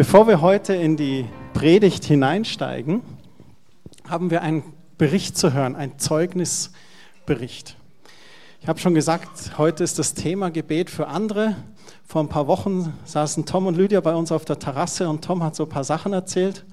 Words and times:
Bevor 0.00 0.26
wir 0.26 0.40
heute 0.40 0.72
in 0.72 0.96
die 0.96 1.26
Predigt 1.52 2.06
hineinsteigen, 2.06 3.02
haben 4.08 4.30
wir 4.30 4.40
einen 4.40 4.62
Bericht 4.96 5.36
zu 5.36 5.52
hören, 5.52 5.76
einen 5.76 5.98
Zeugnisbericht. 5.98 7.76
Ich 8.62 8.66
habe 8.66 8.78
schon 8.78 8.94
gesagt, 8.94 9.58
heute 9.58 9.84
ist 9.84 9.98
das 9.98 10.14
Thema 10.14 10.50
Gebet 10.50 10.88
für 10.88 11.08
andere. 11.08 11.54
Vor 12.06 12.22
ein 12.22 12.30
paar 12.30 12.46
Wochen 12.46 12.94
saßen 13.04 13.44
Tom 13.44 13.66
und 13.66 13.76
Lydia 13.76 14.00
bei 14.00 14.14
uns 14.14 14.32
auf 14.32 14.46
der 14.46 14.58
Terrasse 14.58 15.06
und 15.06 15.22
Tom 15.22 15.42
hat 15.42 15.54
so 15.54 15.64
ein 15.64 15.68
paar 15.68 15.84
Sachen 15.84 16.14
erzählt 16.14 16.64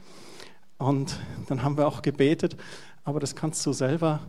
und 0.77 1.19
dann 1.49 1.63
haben 1.63 1.75
wir 1.75 1.85
auch 1.85 2.01
gebetet. 2.01 2.55
Aber 3.03 3.19
das 3.19 3.35
kannst 3.35 3.65
du 3.65 3.73
selber 3.73 4.21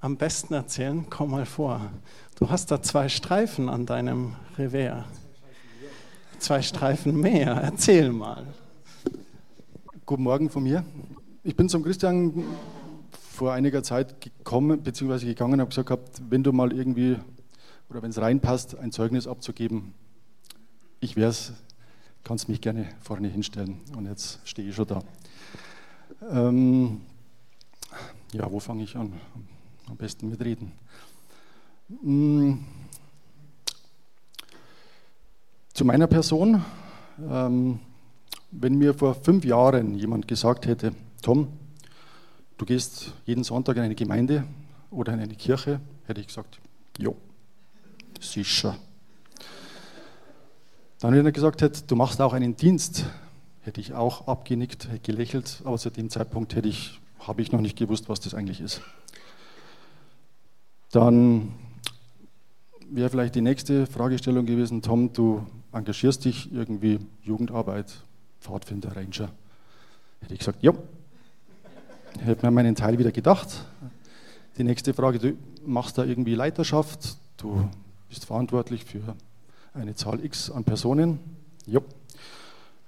am 0.00 0.16
besten 0.16 0.54
erzählen. 0.54 1.04
Komm 1.10 1.32
mal 1.32 1.44
vor. 1.44 1.90
Du 2.38 2.48
hast 2.48 2.70
da 2.70 2.80
zwei 2.80 3.10
Streifen 3.10 3.68
an 3.68 3.84
deinem 3.84 4.34
Revers 4.56 5.04
zwei 6.40 6.62
Streifen 6.62 7.20
mehr. 7.20 7.52
Erzähl 7.62 8.10
mal. 8.10 8.46
Guten 10.06 10.22
Morgen 10.22 10.48
von 10.48 10.62
mir. 10.62 10.84
Ich 11.44 11.54
bin 11.54 11.68
zum 11.68 11.82
Christian 11.82 12.44
vor 13.12 13.52
einiger 13.52 13.82
Zeit 13.82 14.20
gekommen 14.20 14.82
bzw. 14.82 15.26
gegangen 15.26 15.54
und 15.54 15.60
habe 15.60 15.68
gesagt, 15.68 15.88
gehabt, 15.88 16.22
wenn 16.30 16.42
du 16.42 16.52
mal 16.52 16.72
irgendwie 16.72 17.18
oder 17.90 18.02
wenn 18.02 18.10
es 18.10 18.20
reinpasst, 18.20 18.78
ein 18.78 18.90
Zeugnis 18.90 19.26
abzugeben, 19.26 19.92
ich 21.00 21.14
wäre 21.14 21.30
es, 21.30 21.52
kannst 22.24 22.48
mich 22.48 22.60
gerne 22.60 22.88
vorne 23.00 23.28
hinstellen. 23.28 23.80
Und 23.96 24.06
jetzt 24.06 24.40
stehe 24.44 24.68
ich 24.68 24.74
schon 24.74 24.86
da. 24.86 25.02
Ähm, 26.30 27.02
ja, 28.32 28.50
wo 28.50 28.60
fange 28.60 28.82
ich 28.82 28.96
an? 28.96 29.12
Am 29.88 29.96
besten 29.96 30.30
mit 30.30 30.40
Reden. 30.42 30.72
Hm. 32.02 32.64
Zu 35.72 35.84
meiner 35.84 36.06
Person. 36.06 36.64
Ähm, 37.28 37.80
wenn 38.50 38.74
mir 38.74 38.94
vor 38.94 39.14
fünf 39.14 39.44
Jahren 39.44 39.94
jemand 39.94 40.26
gesagt 40.26 40.66
hätte, 40.66 40.92
Tom, 41.22 41.48
du 42.58 42.64
gehst 42.64 43.12
jeden 43.24 43.44
Sonntag 43.44 43.76
in 43.76 43.82
eine 43.82 43.94
Gemeinde 43.94 44.44
oder 44.90 45.12
in 45.12 45.20
eine 45.20 45.34
Kirche, 45.34 45.80
hätte 46.06 46.20
ich 46.20 46.26
gesagt, 46.26 46.58
jo, 46.98 47.16
sicher. 48.20 48.76
Dann, 50.98 51.14
wenn 51.14 51.24
er 51.24 51.32
gesagt 51.32 51.62
hätte, 51.62 51.82
du 51.86 51.94
machst 51.94 52.20
auch 52.20 52.32
einen 52.32 52.56
Dienst, 52.56 53.06
hätte 53.62 53.80
ich 53.80 53.94
auch 53.94 54.26
abgenickt, 54.26 54.88
hätte 54.88 55.12
gelächelt, 55.12 55.62
aber 55.64 55.78
zu 55.78 55.90
dem 55.90 56.10
Zeitpunkt 56.10 56.54
hätte 56.56 56.68
ich, 56.68 57.00
habe 57.20 57.40
ich 57.42 57.52
noch 57.52 57.60
nicht 57.60 57.78
gewusst, 57.78 58.08
was 58.08 58.20
das 58.20 58.34
eigentlich 58.34 58.60
ist. 58.60 58.82
Dann 60.90 61.54
wäre 62.90 63.08
vielleicht 63.08 63.36
die 63.36 63.40
nächste 63.40 63.86
Fragestellung 63.86 64.44
gewesen, 64.44 64.82
Tom, 64.82 65.12
du 65.12 65.46
engagierst 65.72 66.24
dich 66.24 66.52
irgendwie 66.52 66.98
Jugendarbeit, 67.22 67.92
Pfadfinder, 68.40 68.94
Ranger. 68.96 69.30
Hätte 70.20 70.34
ich 70.34 70.38
gesagt, 70.40 70.62
ja. 70.62 70.72
Hätte 72.20 72.44
mir 72.44 72.50
meinen 72.50 72.74
Teil 72.74 72.98
wieder 72.98 73.12
gedacht. 73.12 73.64
Die 74.58 74.64
nächste 74.64 74.92
Frage, 74.94 75.18
du 75.18 75.32
machst 75.64 75.96
da 75.96 76.04
irgendwie 76.04 76.34
Leiterschaft, 76.34 77.16
du 77.36 77.68
bist 78.08 78.24
verantwortlich 78.24 78.84
für 78.84 79.14
eine 79.74 79.94
Zahl 79.94 80.24
X 80.24 80.50
an 80.50 80.64
Personen. 80.64 81.18
Ja. 81.66 81.80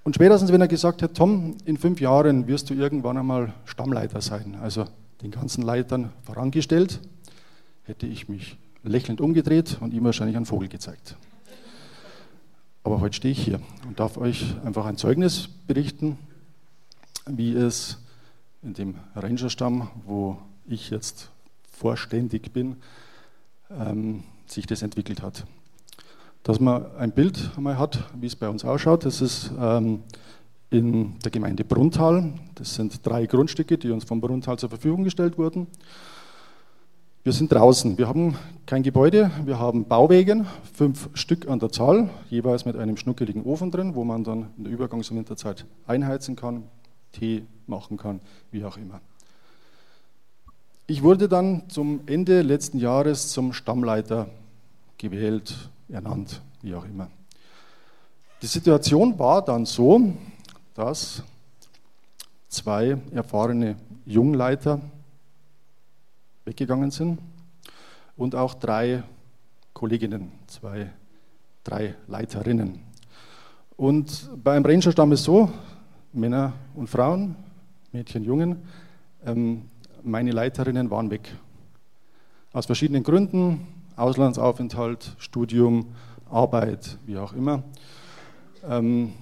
Und 0.03 0.15
spätestens, 0.15 0.51
wenn 0.51 0.59
er 0.59 0.67
gesagt 0.67 1.01
hat, 1.01 1.15
Tom, 1.15 1.55
in 1.63 1.77
fünf 1.77 2.01
Jahren 2.01 2.47
wirst 2.47 2.69
du 2.69 2.73
irgendwann 2.73 3.17
einmal 3.17 3.53
Stammleiter 3.65 4.19
sein, 4.21 4.55
also 4.61 4.85
den 5.21 5.31
ganzen 5.31 5.61
Leitern 5.61 6.11
vorangestellt, 6.23 6.99
hätte 7.83 8.05
ich 8.05 8.27
mich 8.27 8.57
lächelnd 8.83 9.21
umgedreht 9.21 9.77
und 9.79 9.93
ihm 9.93 10.03
wahrscheinlich 10.03 10.35
einen 10.35 10.45
Vogel 10.45 10.67
gezeigt. 10.67 11.15
Aber 12.85 12.99
heute 12.99 13.15
stehe 13.15 13.31
ich 13.31 13.41
hier 13.41 13.61
und 13.87 13.99
darf 13.99 14.17
euch 14.17 14.55
einfach 14.65 14.85
ein 14.85 14.97
Zeugnis 14.97 15.47
berichten, 15.67 16.17
wie 17.25 17.53
es 17.53 17.97
in 18.61 18.73
dem 18.73 18.95
Rangerstamm, 19.15 19.89
wo 20.05 20.37
ich 20.67 20.89
jetzt 20.89 21.31
vorständig 21.71 22.51
bin, 22.51 22.75
ähm, 23.71 24.23
sich 24.47 24.65
das 24.65 24.81
entwickelt 24.81 25.21
hat. 25.21 25.45
Dass 26.43 26.59
man 26.59 26.85
ein 26.97 27.13
Bild 27.13 27.51
einmal 27.55 27.77
hat, 27.77 28.03
wie 28.19 28.27
es 28.27 28.35
bei 28.35 28.49
uns 28.49 28.65
ausschaut, 28.65 29.05
das 29.05 29.21
ist 29.21 29.51
ähm, 29.57 30.03
in 30.69 31.17
der 31.19 31.31
Gemeinde 31.31 31.63
Bruntal. 31.63 32.33
Das 32.55 32.75
sind 32.75 33.05
drei 33.05 33.27
Grundstücke, 33.27 33.77
die 33.77 33.91
uns 33.91 34.03
vom 34.03 34.19
Bruntal 34.19 34.59
zur 34.59 34.67
Verfügung 34.67 35.05
gestellt 35.05 35.37
wurden. 35.37 35.67
Wir 37.25 37.31
sind 37.31 37.53
draußen. 37.53 37.97
Wir 37.97 38.09
haben 38.09 38.35
kein 38.65 38.83
Gebäude, 38.83 39.31
wir 39.45 39.57
haben 39.57 39.85
Bauwegen, 39.85 40.45
fünf 40.73 41.09
Stück 41.13 41.47
an 41.47 41.57
der 41.57 41.71
Zahl, 41.71 42.09
jeweils 42.29 42.65
mit 42.65 42.75
einem 42.75 42.97
schnuckeligen 42.97 43.43
Ofen 43.45 43.71
drin, 43.71 43.95
wo 43.95 44.03
man 44.03 44.25
dann 44.25 44.47
in 44.57 44.65
der 44.65 44.73
Übergangs- 44.73 45.09
und 45.09 45.15
Winterzeit 45.15 45.65
einheizen 45.87 46.35
kann, 46.35 46.63
Tee 47.13 47.43
machen 47.65 47.95
kann, 47.95 48.19
wie 48.51 48.65
auch 48.65 48.75
immer. 48.75 48.99
Ich 50.85 51.01
wurde 51.01 51.29
dann 51.29 51.69
zum 51.69 52.01
Ende 52.07 52.41
letzten 52.41 52.77
Jahres 52.77 53.29
zum 53.29 53.53
Stammleiter 53.53 54.27
gewählt, 54.97 55.69
ernannt, 55.87 56.41
wie 56.61 56.75
auch 56.75 56.83
immer. 56.83 57.07
Die 58.41 58.47
Situation 58.47 59.17
war 59.17 59.41
dann 59.45 59.65
so, 59.65 60.11
dass 60.73 61.23
zwei 62.49 62.97
erfahrene 63.13 63.77
Jungleiter 64.05 64.81
weggegangen 66.45 66.91
sind 66.91 67.19
und 68.17 68.35
auch 68.35 68.53
drei 68.53 69.03
Kolleginnen, 69.73 70.31
zwei, 70.47 70.91
drei 71.63 71.95
Leiterinnen. 72.07 72.79
Und 73.75 74.29
beim 74.43 74.63
Rangerstamm 74.63 75.11
ist 75.13 75.23
so, 75.23 75.49
Männer 76.11 76.53
und 76.75 76.87
Frauen, 76.87 77.35
Mädchen, 77.91 78.23
Jungen, 78.23 78.57
ähm, 79.25 79.63
meine 80.03 80.31
Leiterinnen 80.31 80.91
waren 80.91 81.09
weg. 81.09 81.35
Aus 82.51 82.65
verschiedenen 82.65 83.03
Gründen, 83.03 83.67
Auslandsaufenthalt, 83.95 85.15
Studium, 85.17 85.87
Arbeit, 86.29 86.97
wie 87.05 87.17
auch 87.17 87.33
immer. 87.33 87.63
Ähm, 88.67 89.13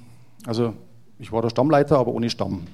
also 0.45 0.73
ich 1.19 1.31
war 1.31 1.41
der 1.41 1.49
Stammleiter, 1.49 1.97
aber 1.97 2.11
ohne 2.11 2.29
Stamm. 2.29 2.67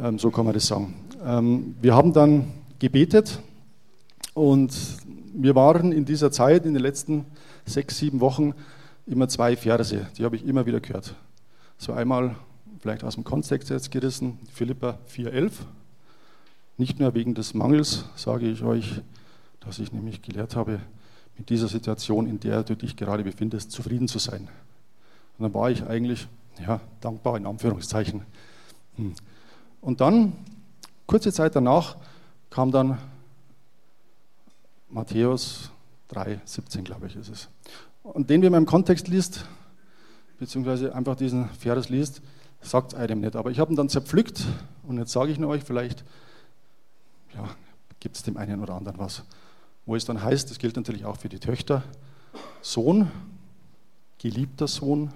Ähm, 0.00 0.18
so 0.18 0.30
kann 0.30 0.44
man 0.44 0.54
das 0.54 0.66
sagen. 0.66 0.94
Ähm, 1.24 1.76
wir 1.80 1.94
haben 1.94 2.12
dann 2.12 2.52
gebetet 2.82 3.38
und 4.34 4.76
wir 5.34 5.54
waren 5.54 5.92
in 5.92 6.04
dieser 6.04 6.32
Zeit, 6.32 6.66
in 6.66 6.74
den 6.74 6.82
letzten 6.82 7.26
sechs, 7.64 7.96
sieben 7.96 8.18
Wochen, 8.18 8.54
immer 9.06 9.28
zwei 9.28 9.56
Verse, 9.56 10.08
die 10.18 10.24
habe 10.24 10.34
ich 10.34 10.44
immer 10.44 10.66
wieder 10.66 10.80
gehört. 10.80 11.14
So 11.78 11.92
einmal 11.92 12.34
vielleicht 12.80 13.04
aus 13.04 13.14
dem 13.14 13.22
Kontext 13.22 13.70
jetzt 13.70 13.92
gerissen, 13.92 14.40
Philippa 14.52 14.98
4,11. 15.14 15.52
Nicht 16.76 16.98
nur 16.98 17.14
wegen 17.14 17.34
des 17.34 17.54
Mangels 17.54 18.04
sage 18.16 18.50
ich 18.50 18.64
euch, 18.64 19.00
dass 19.60 19.78
ich 19.78 19.92
nämlich 19.92 20.20
gelehrt 20.20 20.56
habe, 20.56 20.80
mit 21.38 21.50
dieser 21.50 21.68
Situation, 21.68 22.26
in 22.26 22.40
der 22.40 22.64
du 22.64 22.74
dich 22.74 22.96
gerade 22.96 23.22
befindest, 23.22 23.70
zufrieden 23.70 24.08
zu 24.08 24.18
sein. 24.18 24.48
Und 25.38 25.44
dann 25.44 25.54
war 25.54 25.70
ich 25.70 25.86
eigentlich 25.86 26.26
ja, 26.66 26.80
dankbar 27.00 27.36
in 27.36 27.46
Anführungszeichen. 27.46 28.22
Hm. 28.96 29.14
Und 29.80 30.00
dann, 30.00 30.32
kurze 31.06 31.32
Zeit 31.32 31.54
danach, 31.54 31.96
kam 32.52 32.70
dann 32.70 32.98
Matthäus 34.90 35.70
3, 36.08 36.42
17, 36.44 36.84
glaube 36.84 37.06
ich, 37.06 37.16
ist 37.16 37.30
es. 37.30 37.48
Und 38.02 38.28
den, 38.28 38.42
wenn 38.42 38.52
man 38.52 38.64
im 38.64 38.66
Kontext 38.66 39.08
liest, 39.08 39.46
beziehungsweise 40.38 40.94
einfach 40.94 41.16
diesen 41.16 41.48
Vers 41.48 41.88
liest, 41.88 42.20
sagt 42.60 42.92
es 42.92 42.98
einem 42.98 43.20
nicht. 43.20 43.36
Aber 43.36 43.50
ich 43.50 43.58
habe 43.58 43.72
ihn 43.72 43.76
dann 43.76 43.88
zerpflückt 43.88 44.44
und 44.82 44.98
jetzt 44.98 45.12
sage 45.12 45.32
ich 45.32 45.38
nur 45.38 45.48
euch, 45.48 45.64
vielleicht 45.64 46.04
ja, 47.34 47.48
gibt 48.00 48.16
es 48.16 48.22
dem 48.22 48.36
einen 48.36 48.60
oder 48.60 48.74
anderen 48.74 48.98
was. 48.98 49.24
Wo 49.86 49.96
es 49.96 50.04
dann 50.04 50.22
heißt, 50.22 50.50
das 50.50 50.58
gilt 50.58 50.76
natürlich 50.76 51.06
auch 51.06 51.16
für 51.16 51.30
die 51.30 51.38
Töchter, 51.38 51.82
Sohn, 52.60 53.10
geliebter 54.18 54.68
Sohn, 54.68 55.10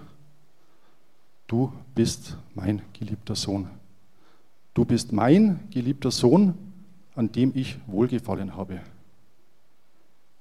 du 1.49 1.71
bist 1.95 2.39
mein 2.55 2.81
geliebter 2.95 3.35
Sohn. 3.35 3.69
Du 4.73 4.87
bist 4.87 5.13
mein 5.13 5.69
geliebter 5.71 6.11
Sohn, 6.11 6.66
an 7.17 7.33
dem 7.33 7.53
ich 7.55 7.79
wohlgefallen 7.87 8.55
habe. 8.57 8.81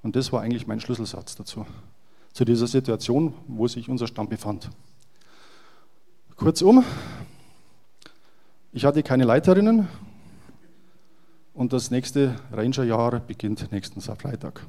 Und 0.03 0.15
das 0.15 0.31
war 0.31 0.41
eigentlich 0.41 0.67
mein 0.67 0.79
Schlüsselsatz 0.79 1.35
dazu, 1.35 1.65
zu 2.33 2.45
dieser 2.45 2.67
Situation, 2.67 3.33
wo 3.47 3.67
sich 3.67 3.89
unser 3.89 4.05
Stamm 4.05 4.29
befand. 4.29 4.69
Kurzum, 6.35 6.83
ich 8.73 8.83
hatte 8.83 9.01
keine 9.01 9.23
Leiterinnen 9.23 9.87
und 11.53 11.71
das 11.71 11.89
nächste 11.91 12.35
Rangerjahr 12.51 13.21
beginnt 13.21 13.71
nächsten 13.71 14.01
Freitag. 14.01 14.61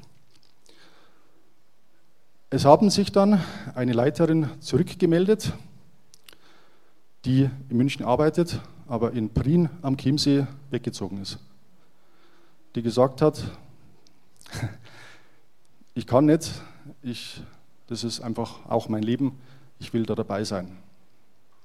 Es 2.49 2.63
haben 2.63 2.89
sich 2.89 3.11
dann 3.11 3.43
eine 3.75 3.91
Leiterin 3.91 4.49
zurückgemeldet, 4.61 5.51
die 7.25 7.49
in 7.67 7.77
München 7.77 8.05
arbeitet, 8.05 8.61
aber 8.87 9.11
in 9.11 9.33
Prien 9.33 9.69
am 9.81 9.97
Chiemsee 9.97 10.47
weggezogen 10.71 11.21
ist 11.21 11.37
die 12.77 12.83
gesagt 12.83 13.23
hat, 13.23 13.43
ich 15.95 16.05
kann 16.05 16.27
nicht, 16.27 16.61
ich, 17.01 17.41
das 17.87 18.03
ist 18.03 18.21
einfach 18.21 18.69
auch 18.69 18.87
mein 18.87 19.01
Leben, 19.01 19.35
ich 19.79 19.93
will 19.93 20.05
da 20.05 20.13
dabei 20.13 20.43
sein. 20.43 20.77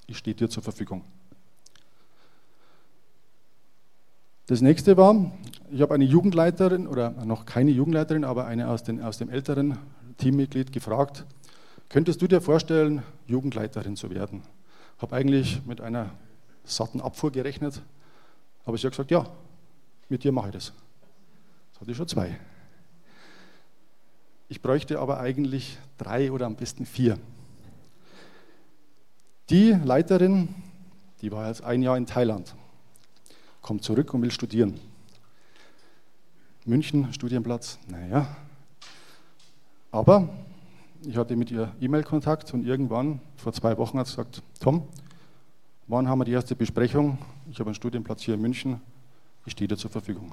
ich 0.07 0.17
stehe 0.17 0.35
dir 0.35 0.49
zur 0.49 0.63
Verfügung. 0.63 1.05
Das 4.47 4.63
nächste 4.63 4.97
war, 4.97 5.31
ich 5.71 5.83
habe 5.83 5.93
eine 5.93 6.05
Jugendleiterin 6.05 6.87
oder 6.87 7.11
noch 7.27 7.45
keine 7.45 7.73
Jugendleiterin, 7.73 8.25
aber 8.25 8.47
eine 8.47 8.69
aus, 8.69 8.83
den, 8.83 9.03
aus 9.03 9.19
dem 9.19 9.29
älteren 9.29 9.77
Teammitglied 10.17 10.73
gefragt, 10.73 11.27
könntest 11.91 12.23
du 12.23 12.27
dir 12.27 12.41
vorstellen, 12.41 13.03
Jugendleiterin 13.27 13.97
zu 13.97 14.09
werden? 14.09 14.45
Habe 14.97 15.15
eigentlich 15.15 15.61
mit 15.67 15.83
einer 15.83 16.09
satten 16.65 17.03
Abfuhr 17.03 17.31
gerechnet, 17.31 17.83
aber 18.65 18.79
sie 18.79 18.87
hat 18.87 18.93
gesagt, 18.93 19.11
ja, 19.11 19.27
mit 20.09 20.25
dir 20.25 20.33
mache 20.33 20.49
ich 20.49 20.55
das. 20.55 20.73
Hatte 21.83 21.91
ich 21.91 21.97
schon 21.97 22.07
zwei. 22.07 22.39
Ich 24.49 24.63
bräuchte 24.63 25.01
aber 25.01 25.19
eigentlich 25.19 25.79
drei 25.99 26.31
oder 26.31 26.47
am 26.47 26.55
besten 26.55 26.87
vier. 26.87 27.19
Die 29.51 29.73
Leiterin, 29.73 30.55
die 31.23 31.33
war 31.33 31.49
jetzt 31.49 31.65
ein 31.65 31.83
Jahr 31.83 31.97
in 31.97 32.07
Thailand 32.07 32.55
kommt 33.63 33.83
zurück 33.83 34.15
und 34.15 34.23
will 34.23 34.31
studieren. 34.31 34.79
München, 36.67 37.13
Studienplatz, 37.13 37.81
naja. 37.89 38.29
Aber 39.91 40.29
ich 41.05 41.17
hatte 41.17 41.35
mit 41.35 41.51
ihr 41.51 41.75
E-Mail-Kontakt 41.81 42.55
und 42.55 42.65
irgendwann, 42.65 43.21
vor 43.35 43.53
zwei 43.53 43.77
Wochen, 43.77 43.99
hat 43.99 44.07
sie 44.07 44.13
gesagt, 44.13 44.41
Tom, 44.61 44.87
wann 45.89 46.07
haben 46.07 46.21
wir 46.21 46.27
die 46.27 46.33
erste 46.33 46.55
Besprechung? 46.55 47.19
Ich 47.51 47.59
habe 47.59 47.71
einen 47.71 47.75
Studienplatz 47.75 48.23
hier 48.23 48.35
in 48.35 48.41
München, 48.41 48.81
ich 49.47 49.53
stehe 49.55 49.67
dir 49.67 49.77
zur 49.77 49.91
Verfügung. 49.91 50.33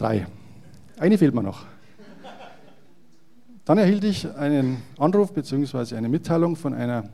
Drei. 0.00 0.26
Eine 0.96 1.18
fehlt 1.18 1.34
mir 1.34 1.42
noch. 1.42 1.66
Dann 3.66 3.76
erhielt 3.76 4.02
ich 4.04 4.34
einen 4.34 4.82
Anruf 4.96 5.34
bzw. 5.34 5.94
eine 5.94 6.08
Mitteilung 6.08 6.56
von 6.56 6.72
einer 6.72 7.10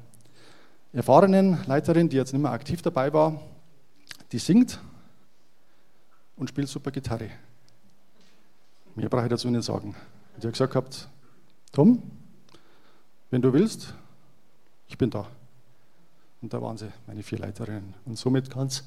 erfahrenen 0.93 1.59
Leiterin, 1.67 2.09
die 2.09 2.17
jetzt 2.17 2.33
nicht 2.33 2.43
mehr 2.43 2.53
aktiv 2.53 2.83
dabei 2.83 3.12
war, 3.12 3.41
die 4.31 4.38
singt 4.38 4.79
und 6.37 6.49
spielt 6.49 6.69
super 6.69 6.93
Gitarre. 6.93 7.29
Mehr 8.94 9.09
brauche 9.09 9.25
ich 9.25 9.31
dazu 9.31 9.50
nicht 9.50 9.65
sagen. 9.65 9.89
Und 10.37 10.43
sie 10.43 10.47
hat 10.47 10.55
gesagt 10.55 10.73
gehabt, 10.73 11.09
Tom, 11.73 12.00
wenn 13.32 13.43
du 13.43 13.53
willst, 13.53 13.94
ich 14.87 14.97
bin 14.97 15.11
da. 15.11 15.27
Und 16.41 16.55
da 16.55 16.62
waren 16.62 16.77
sie, 16.77 16.93
meine 17.09 17.25
vier 17.25 17.41
Leiterinnen. 17.41 17.94
Und 18.05 18.17
somit 18.17 18.49
kann 18.49 18.69
es 18.69 18.85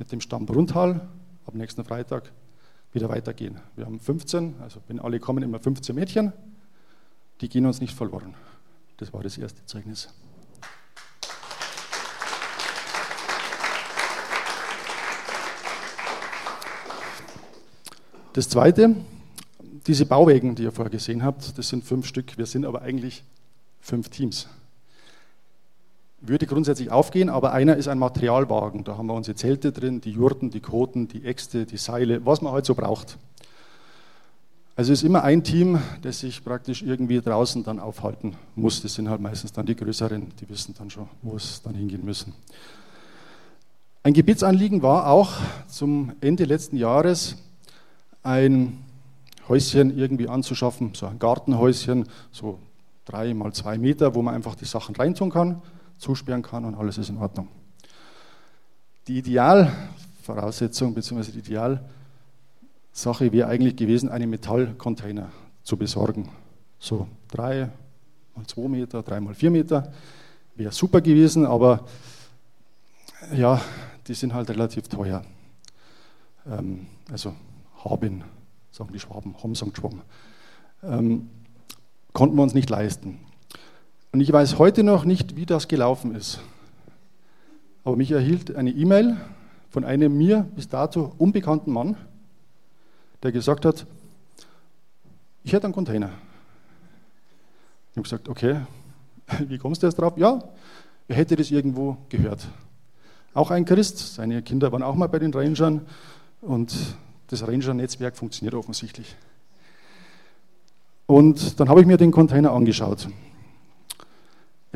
mit 0.00 0.10
dem 0.10 0.20
Stamm 0.20 0.46
Bruntal 0.46 1.08
ab 1.46 1.54
nächsten 1.54 1.84
Freitag 1.84 2.32
wieder 2.96 3.08
weitergehen. 3.08 3.60
Wir 3.76 3.84
haben 3.84 4.00
15, 4.00 4.56
also 4.60 4.80
wenn 4.88 4.98
alle 4.98 5.20
kommen, 5.20 5.44
immer 5.44 5.60
15 5.60 5.94
Mädchen. 5.94 6.32
Die 7.40 7.48
gehen 7.48 7.66
uns 7.66 7.80
nicht 7.80 7.94
verloren. 7.94 8.34
Das 8.96 9.12
war 9.12 9.22
das 9.22 9.38
erste 9.38 9.64
Zeugnis. 9.66 10.08
Das 18.32 18.48
Zweite, 18.48 18.96
diese 19.86 20.06
Bauwägen, 20.06 20.54
die 20.54 20.64
ihr 20.64 20.72
vorher 20.72 20.90
gesehen 20.90 21.22
habt, 21.22 21.56
das 21.58 21.68
sind 21.68 21.84
fünf 21.84 22.06
Stück. 22.06 22.36
Wir 22.38 22.46
sind 22.46 22.64
aber 22.64 22.82
eigentlich 22.82 23.24
fünf 23.80 24.08
Teams. 24.08 24.48
Würde 26.28 26.46
grundsätzlich 26.46 26.90
aufgehen, 26.90 27.28
aber 27.28 27.52
einer 27.52 27.76
ist 27.76 27.88
ein 27.88 27.98
Materialwagen. 27.98 28.84
Da 28.84 28.96
haben 28.96 29.06
wir 29.06 29.14
unsere 29.14 29.36
Zelte 29.36 29.72
drin, 29.72 30.00
die 30.00 30.10
Jurten, 30.10 30.50
die 30.50 30.60
Koten, 30.60 31.08
die 31.08 31.24
Äxte, 31.24 31.66
die 31.66 31.76
Seile, 31.76 32.24
was 32.24 32.42
man 32.42 32.52
halt 32.52 32.66
so 32.66 32.74
braucht. 32.74 33.18
Also 34.74 34.92
es 34.92 35.00
ist 35.00 35.06
immer 35.06 35.24
ein 35.24 35.42
Team, 35.42 35.78
das 36.02 36.20
sich 36.20 36.44
praktisch 36.44 36.82
irgendwie 36.82 37.20
draußen 37.20 37.64
dann 37.64 37.80
aufhalten 37.80 38.36
muss. 38.56 38.82
Das 38.82 38.94
sind 38.94 39.08
halt 39.08 39.22
meistens 39.22 39.52
dann 39.52 39.64
die 39.64 39.74
größeren, 39.74 40.26
die 40.38 40.48
wissen 40.50 40.74
dann 40.76 40.90
schon, 40.90 41.08
wo 41.22 41.36
es 41.36 41.62
dann 41.62 41.74
hingehen 41.74 42.04
müssen. 42.04 42.34
Ein 44.02 44.12
Gebietsanliegen 44.12 44.82
war 44.82 45.08
auch 45.08 45.32
zum 45.66 46.12
Ende 46.20 46.44
letzten 46.44 46.76
Jahres, 46.76 47.36
ein 48.22 48.84
Häuschen 49.48 49.96
irgendwie 49.96 50.28
anzuschaffen, 50.28 50.92
so 50.94 51.06
ein 51.06 51.18
Gartenhäuschen, 51.18 52.06
so 52.30 52.58
drei 53.04 53.32
mal 53.32 53.52
zwei 53.52 53.78
Meter, 53.78 54.14
wo 54.14 54.22
man 54.22 54.34
einfach 54.34 54.56
die 54.56 54.64
Sachen 54.64 54.94
reintun 54.94 55.30
kann, 55.30 55.62
zusperren 55.98 56.42
kann 56.42 56.64
und 56.64 56.74
alles 56.74 56.98
ist 56.98 57.08
in 57.08 57.18
Ordnung. 57.18 57.48
Die 59.06 59.18
Idealvoraussetzung 59.18 60.94
bzw. 60.94 61.30
die 61.32 61.38
Idealsache 61.38 63.32
wäre 63.32 63.48
eigentlich 63.48 63.76
gewesen, 63.76 64.08
einen 64.08 64.30
Metallcontainer 64.30 65.30
zu 65.62 65.76
besorgen. 65.76 66.28
So 66.78 67.06
drei 67.28 67.70
mal 68.34 68.46
zwei 68.46 68.68
Meter, 68.68 69.02
drei 69.02 69.20
mal 69.20 69.34
vier 69.34 69.50
Meter, 69.50 69.92
wäre 70.54 70.72
super 70.72 71.00
gewesen, 71.00 71.46
aber 71.46 71.86
ja, 73.34 73.60
die 74.06 74.14
sind 74.14 74.34
halt 74.34 74.50
relativ 74.50 74.88
teuer. 74.88 75.24
Ähm, 76.46 76.86
also 77.10 77.34
haben, 77.84 78.24
sagen 78.70 78.92
die 78.92 79.00
Schwaben, 79.00 79.34
haben 79.42 79.54
sagt 79.54 79.76
Schwaben, 79.76 80.02
ähm, 80.82 81.30
konnten 82.12 82.36
wir 82.36 82.42
uns 82.42 82.54
nicht 82.54 82.70
leisten. 82.70 83.18
Und 84.12 84.20
ich 84.20 84.32
weiß 84.32 84.58
heute 84.58 84.82
noch 84.82 85.04
nicht, 85.04 85.36
wie 85.36 85.46
das 85.46 85.68
gelaufen 85.68 86.14
ist. 86.14 86.40
Aber 87.84 87.96
mich 87.96 88.10
erhielt 88.10 88.56
eine 88.56 88.70
E-Mail 88.70 89.16
von 89.70 89.84
einem 89.84 90.16
mir 90.16 90.46
bis 90.56 90.68
dato 90.68 91.12
unbekannten 91.18 91.72
Mann, 91.72 91.96
der 93.22 93.32
gesagt 93.32 93.64
hat, 93.64 93.86
ich 95.44 95.52
hätte 95.52 95.66
einen 95.66 95.74
Container. 95.74 96.10
Ich 97.90 97.96
habe 97.96 98.02
gesagt, 98.02 98.28
okay, 98.28 98.60
wie 99.46 99.58
kommst 99.58 99.82
du 99.82 99.86
jetzt 99.86 99.96
drauf? 99.96 100.14
Ja, 100.16 100.42
er 101.08 101.16
hätte 101.16 101.36
das 101.36 101.50
irgendwo 101.50 101.96
gehört. 102.08 102.48
Auch 103.34 103.50
ein 103.50 103.64
Christ, 103.64 104.14
seine 104.14 104.42
Kinder 104.42 104.72
waren 104.72 104.82
auch 104.82 104.94
mal 104.94 105.08
bei 105.08 105.18
den 105.18 105.32
Rangern 105.32 105.82
und 106.40 106.74
das 107.28 107.46
Ranger-Netzwerk 107.46 108.16
funktioniert 108.16 108.54
offensichtlich. 108.54 109.14
Und 111.06 111.60
dann 111.60 111.68
habe 111.68 111.80
ich 111.80 111.86
mir 111.86 111.96
den 111.96 112.10
Container 112.10 112.52
angeschaut. 112.52 113.08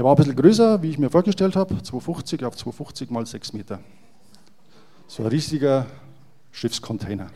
Er 0.00 0.04
war 0.04 0.14
ein 0.14 0.16
bisschen 0.16 0.34
größer, 0.34 0.80
wie 0.80 0.88
ich 0.88 0.98
mir 0.98 1.10
vorgestellt 1.10 1.56
habe, 1.56 1.74
250 1.82 2.42
auf 2.46 2.56
250 2.56 3.10
mal 3.10 3.26
6 3.26 3.52
Meter. 3.52 3.80
So 5.06 5.22
ein 5.22 5.28
riesiger 5.28 5.84
Schiffscontainer. 6.52 7.30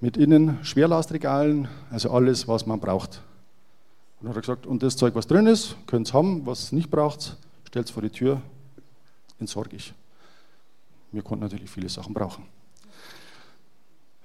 Mit 0.00 0.16
innen 0.16 0.64
Schwerlastregalen, 0.64 1.68
also 1.90 2.12
alles, 2.12 2.48
was 2.48 2.64
man 2.64 2.80
braucht. 2.80 3.20
Und 4.20 4.22
dann 4.22 4.28
hat 4.30 4.36
er 4.36 4.40
gesagt, 4.40 4.66
und 4.66 4.82
das 4.82 4.96
Zeug, 4.96 5.14
was 5.14 5.26
drin 5.26 5.46
ist, 5.46 5.76
könnt 5.86 6.08
ihr 6.08 6.14
haben, 6.14 6.46
was 6.46 6.72
nicht 6.72 6.88
braucht, 6.88 7.36
stellt 7.64 7.84
es 7.84 7.92
vor 7.92 8.02
die 8.02 8.08
Tür, 8.08 8.40
entsorge 9.38 9.76
ich. 9.76 9.92
Wir 11.12 11.20
konnten 11.20 11.44
natürlich 11.44 11.68
viele 11.68 11.90
Sachen 11.90 12.14
brauchen. 12.14 12.46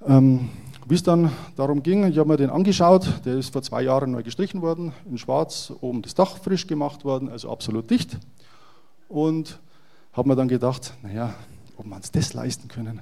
Ähm, 0.07 0.51
Wie 0.87 0.93
es 0.93 1.01
dann 1.01 1.31
darum 1.55 1.81
ging, 1.81 2.05
ich 2.05 2.19
habe 2.19 2.29
mir 2.29 2.37
den 2.37 2.51
angeschaut, 2.51 3.25
der 3.25 3.37
ist 3.37 3.51
vor 3.51 3.63
zwei 3.63 3.81
Jahren 3.81 4.11
neu 4.11 4.21
gestrichen 4.21 4.61
worden, 4.61 4.93
in 5.09 5.17
schwarz, 5.17 5.73
oben 5.81 6.03
das 6.03 6.13
Dach 6.13 6.37
frisch 6.37 6.67
gemacht 6.67 7.03
worden, 7.03 7.27
also 7.27 7.49
absolut 7.51 7.89
dicht. 7.89 8.19
Und 9.09 9.59
habe 10.13 10.29
mir 10.29 10.35
dann 10.35 10.47
gedacht, 10.47 10.93
naja, 11.01 11.33
ob 11.77 11.87
wir 11.87 11.95
uns 11.95 12.11
das 12.11 12.35
leisten 12.35 12.67
können, 12.67 13.01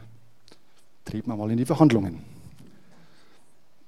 treten 1.03 1.29
wir 1.29 1.35
mal 1.35 1.51
in 1.51 1.57
die 1.57 1.65
Verhandlungen. 1.65 2.23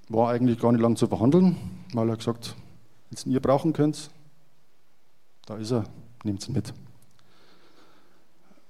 War 0.10 0.30
eigentlich 0.30 0.60
gar 0.60 0.74
nicht 0.74 0.82
lang 0.82 0.98
zu 0.98 1.08
verhandeln, 1.08 1.56
weil 1.94 2.10
er 2.10 2.18
gesagt, 2.18 2.54
wenn 3.12 3.32
ihr 3.32 3.40
brauchen 3.40 3.72
könnt, 3.72 4.10
da 5.46 5.56
ist 5.56 5.72
er, 5.72 5.86
nehmt 6.26 6.46
ihn 6.50 6.54
mit. 6.54 6.74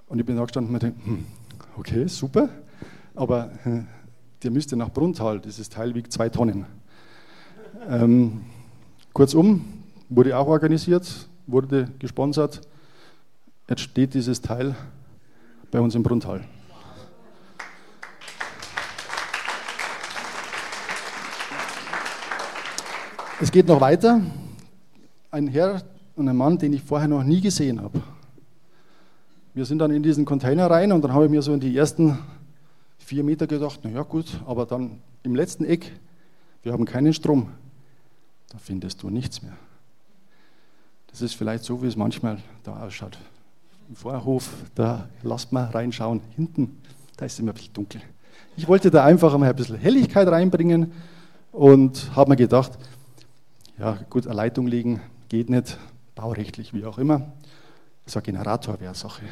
Und 0.05 0.20
ich 0.20 0.25
bin 0.25 0.36
da 0.36 0.44
gestanden 0.44 0.75
und 0.75 0.84
mir 0.84 0.91
gedacht, 0.91 1.05
hm, 1.08 1.25
okay, 1.77 2.08
super, 2.08 2.48
aber 3.15 3.50
äh, 3.65 3.86
der 4.44 4.51
müsste 4.51 4.75
nach 4.75 4.89
Bruntal, 4.89 5.39
dieses 5.39 5.70
Teil 5.70 5.96
wiegt 5.96 6.12
zwei 6.12 6.30
Tonnen. 6.30 6.65
Ähm, 7.89 8.42
kurzum, 9.13 9.65
wurde 10.10 10.38
auch 10.38 10.48
organisiert, 10.48 11.27
wurde 11.48 11.89
gesponsert. 12.00 12.62
Jetzt 13.70 13.82
steht 13.82 14.13
dieses 14.13 14.42
Teil 14.42 14.75
bei 15.72 15.80
uns 15.80 15.96
im 15.96 16.04
Bruntal. 16.04 16.42
Es 23.42 23.51
geht 23.51 23.68
noch 23.68 23.82
weiter. 23.82 24.22
Ein 25.30 25.48
Herr 25.48 25.82
und 26.15 26.30
ein 26.30 26.38
Mann, 26.38 26.58
den 26.58 26.72
ich 26.74 26.82
vorher 26.82 27.08
noch 27.08 27.24
nie 27.24 27.42
gesehen 27.42 27.82
habe. 27.82 28.01
Wir 29.54 29.65
sind 29.65 29.80
dann 29.80 29.92
in 29.92 30.04
diesen 30.04 30.25
Container 30.25 30.70
rein 30.70 30.92
und 30.92 31.01
dann 31.01 31.13
habe 31.13 31.25
ich 31.25 31.32
mir 31.32 31.42
so 31.42 31.54
in 31.54 31.60
die 31.60 31.75
ersten 31.75 32.18
vier 33.05 33.24
Meter 33.24 33.45
gedacht, 33.45 33.83
naja 33.83 34.01
gut, 34.01 34.41
aber 34.47 34.65
dann 34.65 35.00
im 35.21 35.35
letzten 35.35 35.63
Eck, 35.63 35.91
wir 36.63 36.74
haben 36.74 36.85
keinen 36.85 37.13
Strom, 37.13 37.51
da 38.50 38.57
findest 38.57 39.03
du 39.03 39.12
nichts 39.12 39.43
mehr. 39.43 39.55
Das 41.12 41.21
ist 41.21 41.35
vielleicht 41.35 41.63
so, 41.63 41.83
wie 41.83 41.88
es 41.88 41.95
manchmal 41.95 42.39
da 42.63 42.83
ausschaut. 42.83 43.17
Im 43.88 43.95
Vorhof, 43.95 44.50
da 44.74 45.07
lasst 45.21 45.51
mal 45.51 45.65
reinschauen, 45.65 46.21
hinten, 46.35 46.81
da 47.15 47.25
ist 47.25 47.33
es 47.33 47.39
immer 47.39 47.51
ein 47.51 47.55
bisschen 47.55 47.74
dunkel. 47.74 48.01
Ich 48.57 48.67
wollte 48.67 48.89
da 48.89 49.05
einfach 49.05 49.38
mal 49.38 49.50
ein 49.50 49.55
bisschen 49.55 49.77
Helligkeit 49.77 50.27
reinbringen 50.27 50.91
und 51.51 52.09
habe 52.15 52.31
mir 52.31 52.38
gedacht, 52.38 52.71
ja 53.77 54.00
gut, 54.09 54.25
eine 54.25 54.35
Leitung 54.35 54.65
legen 54.65 55.00
geht 55.29 55.51
nicht, 55.51 55.77
baurechtlich 56.15 56.74
wie 56.74 56.85
auch 56.85 56.97
immer. 56.97 57.33
so 58.07 58.19
ein 58.19 58.24
Generator 58.24 58.79
wäre 58.79 58.95
Sache. 58.95 59.25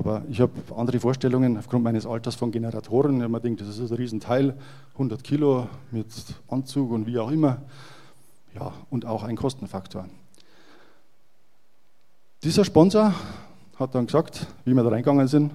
Aber 0.00 0.22
ich 0.30 0.40
habe 0.40 0.52
andere 0.74 0.98
Vorstellungen 0.98 1.58
aufgrund 1.58 1.84
meines 1.84 2.06
Alters 2.06 2.34
von 2.34 2.50
Generatoren. 2.50 3.20
Habe 3.22 3.32
mir 3.32 3.40
gedacht, 3.42 3.68
das 3.68 3.76
ist 3.76 3.90
ein 3.90 3.98
Riesenteil, 3.98 4.56
100 4.94 5.22
Kilo 5.22 5.68
mit 5.90 6.06
Anzug 6.48 6.90
und 6.90 7.06
wie 7.06 7.18
auch 7.18 7.30
immer. 7.30 7.60
Ja, 8.54 8.72
und 8.88 9.04
auch 9.04 9.24
ein 9.24 9.36
Kostenfaktor. 9.36 10.08
Dieser 12.42 12.64
Sponsor 12.64 13.12
hat 13.78 13.94
dann 13.94 14.06
gesagt, 14.06 14.46
wie 14.64 14.72
wir 14.72 14.82
da 14.82 14.88
reingegangen 14.88 15.28
sind, 15.28 15.52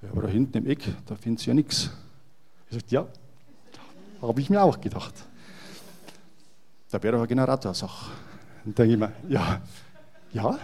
ja, 0.00 0.10
aber 0.12 0.22
da 0.22 0.28
hinten 0.28 0.58
im 0.58 0.66
Eck, 0.68 0.84
da 1.06 1.16
findest 1.16 1.46
du 1.46 1.50
ja 1.50 1.54
nichts. 1.54 1.90
Ich 2.68 2.76
sagte, 2.76 2.94
ja, 2.94 3.06
habe 4.22 4.40
ich 4.40 4.48
mir 4.48 4.62
auch 4.62 4.80
gedacht. 4.80 5.14
Da 6.88 7.02
wäre 7.02 7.14
doch 7.14 7.18
eine 7.18 7.26
Generatorsache. 7.26 8.12
Und 8.64 8.78
denke 8.78 8.92
ich 8.92 8.98
mir, 9.00 9.12
ja, 9.28 9.60
ja, 10.32 10.56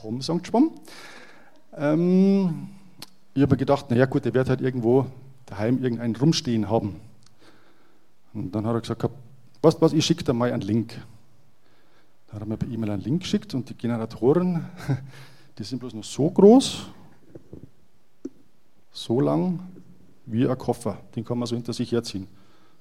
haben 0.00 0.22
sie 0.22 0.30
angeschwommen. 0.30 0.70
Ähm, 1.76 2.68
ich 3.34 3.42
habe 3.42 3.56
gedacht, 3.56 3.90
naja 3.90 4.06
gut, 4.06 4.24
der 4.24 4.34
wird 4.34 4.48
halt 4.48 4.60
irgendwo 4.60 5.06
daheim 5.46 5.82
irgendeinen 5.82 6.16
rumstehen 6.16 6.68
haben. 6.68 6.96
Und 8.34 8.52
dann 8.54 8.66
hat 8.66 8.74
er 8.74 8.80
gesagt, 8.80 9.10
was, 9.62 9.80
was 9.80 9.92
ich 9.92 10.04
schicke 10.04 10.24
da 10.24 10.32
mal 10.32 10.52
einen 10.52 10.62
Link. 10.62 10.94
Dann 12.26 12.36
hat 12.36 12.42
er 12.42 12.46
mir 12.46 12.56
per 12.56 12.68
E-Mail 12.68 12.90
einen 12.90 13.02
Link 13.02 13.22
geschickt 13.22 13.54
und 13.54 13.68
die 13.68 13.74
Generatoren, 13.74 14.66
die 15.58 15.64
sind 15.64 15.78
bloß 15.78 15.94
noch 15.94 16.04
so 16.04 16.30
groß, 16.30 16.86
so 18.90 19.20
lang 19.20 19.60
wie 20.26 20.46
ein 20.46 20.58
Koffer. 20.58 20.98
Den 21.14 21.24
kann 21.24 21.38
man 21.38 21.46
so 21.46 21.54
hinter 21.54 21.72
sich 21.72 21.92
herziehen. 21.92 22.26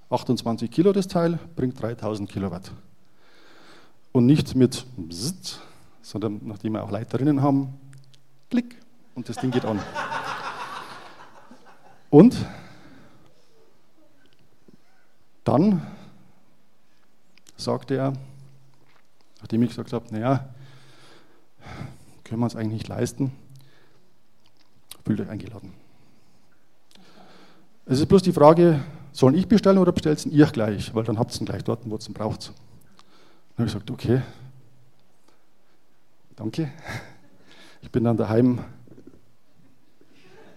28 0.10 0.70
Kilo 0.70 0.92
das 0.92 1.08
Teil, 1.08 1.40
bringt 1.56 1.82
3000 1.82 2.30
Kilowatt. 2.30 2.72
Und 4.12 4.26
nicht 4.26 4.56
mit 4.56 4.86
sondern 6.02 6.42
nachdem 6.44 6.74
wir 6.74 6.84
auch 6.84 6.92
Leiterinnen 6.92 7.42
haben, 7.42 7.74
klick 8.52 8.78
und 9.16 9.28
das 9.28 9.38
Ding 9.38 9.50
geht 9.50 9.66
an. 9.66 9.82
Und 12.10 12.36
dann 15.44 15.82
sagte 17.56 17.96
er, 17.96 18.14
nachdem 19.40 19.64
ich 19.64 19.70
gesagt 19.70 19.94
habe, 19.94 20.06
naja, 20.12 20.50
können 22.24 22.42
wir 22.42 22.46
uns 22.46 22.56
eigentlich 22.56 22.74
nicht 22.74 22.88
leisten, 22.90 23.32
fühlt 25.06 25.22
euch 25.22 25.30
eingeladen. 25.30 25.74
Es 27.86 28.00
ist 28.00 28.08
bloß 28.08 28.22
die 28.22 28.34
Frage, 28.34 28.84
sollen 29.14 29.36
ich 29.36 29.48
bestellen 29.48 29.78
oder 29.78 29.92
bestellt 29.92 30.26
ihr 30.26 30.46
gleich? 30.48 30.94
Weil 30.94 31.04
dann 31.06 31.18
habt 31.18 31.34
ihr 31.34 31.42
ihn 31.42 31.46
gleich 31.46 31.64
dort, 31.64 31.90
wo 31.90 31.96
ihr 31.96 32.08
ihn 32.08 32.14
braucht. 32.14 32.48
Dann 32.48 33.66
habe 33.66 33.68
ich 33.68 33.74
gesagt, 33.74 33.92
okay, 33.92 34.22
danke. 36.36 36.72
Ich 37.82 37.92
bin 37.92 38.04
dann 38.04 38.18
daheim 38.18 38.60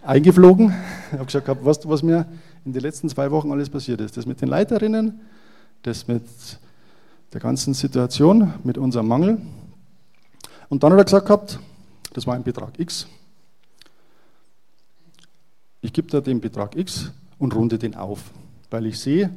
eingeflogen. 0.03 0.75
Ich 1.09 1.13
habe 1.15 1.27
gesagt, 1.27 1.65
weißt 1.65 1.85
du, 1.85 1.89
was 1.89 2.03
mir 2.03 2.27
in 2.65 2.73
den 2.73 2.83
letzten 2.83 3.09
zwei 3.09 3.31
Wochen 3.31 3.51
alles 3.51 3.71
passiert 3.71 4.01
ist? 4.01 4.17
Das 4.17 4.27
mit 4.27 4.41
den 4.41 4.49
Leiterinnen, 4.49 5.21
das 5.83 6.07
mit 6.07 6.25
der 7.33 7.41
ganzen 7.41 7.75
Situation, 7.75 8.55
mit 8.63 8.79
unserem 8.79 9.09
Mangel. 9.09 9.39
Und 10.69 10.83
dann 10.83 10.93
hat 10.93 10.99
er 10.99 11.05
gesagt 11.05 11.27
gehabt, 11.27 11.59
das 12.13 12.27
war 12.27 12.35
ein 12.35 12.45
Betrag 12.45 12.79
X. 12.79 13.07
Ich 15.81 15.93
gebe 15.93 16.09
da 16.09 16.21
den 16.21 16.41
Betrag 16.41 16.77
X 16.77 17.11
und 17.39 17.55
runde 17.55 17.79
den 17.79 17.95
auf, 17.95 18.31
weil 18.71 18.87
ich 18.87 18.99
sehe, 18.99 19.31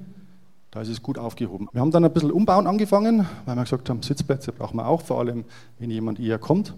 da 0.71 0.81
ist 0.81 0.89
es 0.89 1.01
gut 1.01 1.17
aufgehoben. 1.17 1.67
Wir 1.71 1.81
haben 1.81 1.91
dann 1.91 2.05
ein 2.05 2.13
bisschen 2.13 2.31
umbauen 2.31 2.67
angefangen, 2.67 3.25
weil 3.45 3.55
wir 3.55 3.63
gesagt 3.63 3.89
haben, 3.89 4.03
Sitzplätze 4.03 4.51
brauchen 4.51 4.77
wir 4.77 4.87
auch, 4.87 5.01
vor 5.01 5.19
allem 5.19 5.45
wenn 5.79 5.89
jemand 5.89 6.19
eher 6.19 6.37
kommt. 6.37 6.73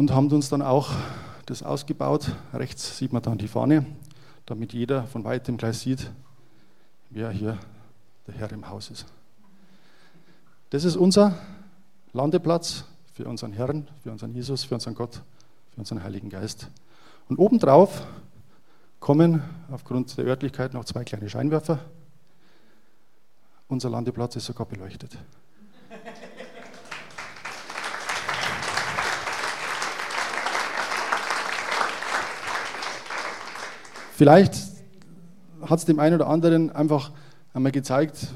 Und 0.00 0.12
haben 0.12 0.32
uns 0.32 0.48
dann 0.48 0.62
auch 0.62 0.92
das 1.44 1.62
ausgebaut. 1.62 2.34
Rechts 2.54 2.96
sieht 2.96 3.12
man 3.12 3.20
dann 3.20 3.36
die 3.36 3.48
Fahne, 3.48 3.84
damit 4.46 4.72
jeder 4.72 5.04
von 5.04 5.24
weitem 5.24 5.58
gleich 5.58 5.76
sieht, 5.76 6.10
wer 7.10 7.30
hier 7.30 7.58
der 8.26 8.32
Herr 8.32 8.50
im 8.50 8.66
Haus 8.70 8.88
ist. 8.88 9.04
Das 10.70 10.84
ist 10.84 10.96
unser 10.96 11.34
Landeplatz 12.14 12.86
für 13.12 13.26
unseren 13.28 13.52
Herrn, 13.52 13.88
für 14.02 14.10
unseren 14.10 14.32
Jesus, 14.32 14.64
für 14.64 14.74
unseren 14.74 14.94
Gott, 14.94 15.20
für 15.74 15.80
unseren 15.80 16.02
Heiligen 16.02 16.30
Geist. 16.30 16.70
Und 17.28 17.36
obendrauf 17.38 18.06
kommen 19.00 19.42
aufgrund 19.70 20.16
der 20.16 20.24
Örtlichkeit 20.24 20.72
noch 20.72 20.86
zwei 20.86 21.04
kleine 21.04 21.28
Scheinwerfer. 21.28 21.78
Unser 23.68 23.90
Landeplatz 23.90 24.34
ist 24.34 24.46
sogar 24.46 24.64
beleuchtet. 24.64 25.18
Vielleicht 34.20 34.54
hat 35.62 35.78
es 35.78 35.86
dem 35.86 35.98
einen 35.98 36.16
oder 36.16 36.26
anderen 36.26 36.70
einfach 36.70 37.10
einmal 37.54 37.72
gezeigt, 37.72 38.28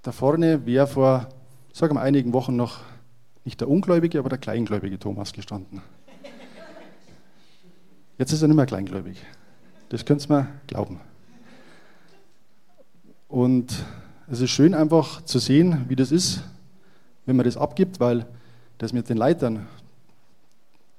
da 0.00 0.10
vorne 0.10 0.64
wäre 0.64 0.86
vor, 0.86 1.28
sagen 1.74 1.96
wir, 1.96 2.00
einigen 2.00 2.32
Wochen 2.32 2.56
noch 2.56 2.80
nicht 3.44 3.60
der 3.60 3.68
ungläubige, 3.68 4.18
aber 4.18 4.30
der 4.30 4.38
kleingläubige 4.38 4.98
Thomas 4.98 5.34
gestanden. 5.34 5.82
Jetzt 8.16 8.32
ist 8.32 8.40
er 8.40 8.48
nicht 8.48 8.56
mehr 8.56 8.64
kleingläubig. 8.64 9.22
Das 9.90 10.06
könnt 10.06 10.26
ihr 10.30 10.34
mir 10.34 10.48
glauben. 10.66 10.98
Und 13.28 13.84
es 14.28 14.40
ist 14.40 14.50
schön 14.50 14.72
einfach 14.72 15.20
zu 15.26 15.40
sehen, 15.40 15.84
wie 15.88 15.96
das 15.96 16.10
ist, 16.10 16.42
wenn 17.26 17.36
man 17.36 17.44
das 17.44 17.58
abgibt, 17.58 18.00
weil 18.00 18.24
das 18.78 18.94
mit 18.94 19.10
den 19.10 19.18
Leitern, 19.18 19.66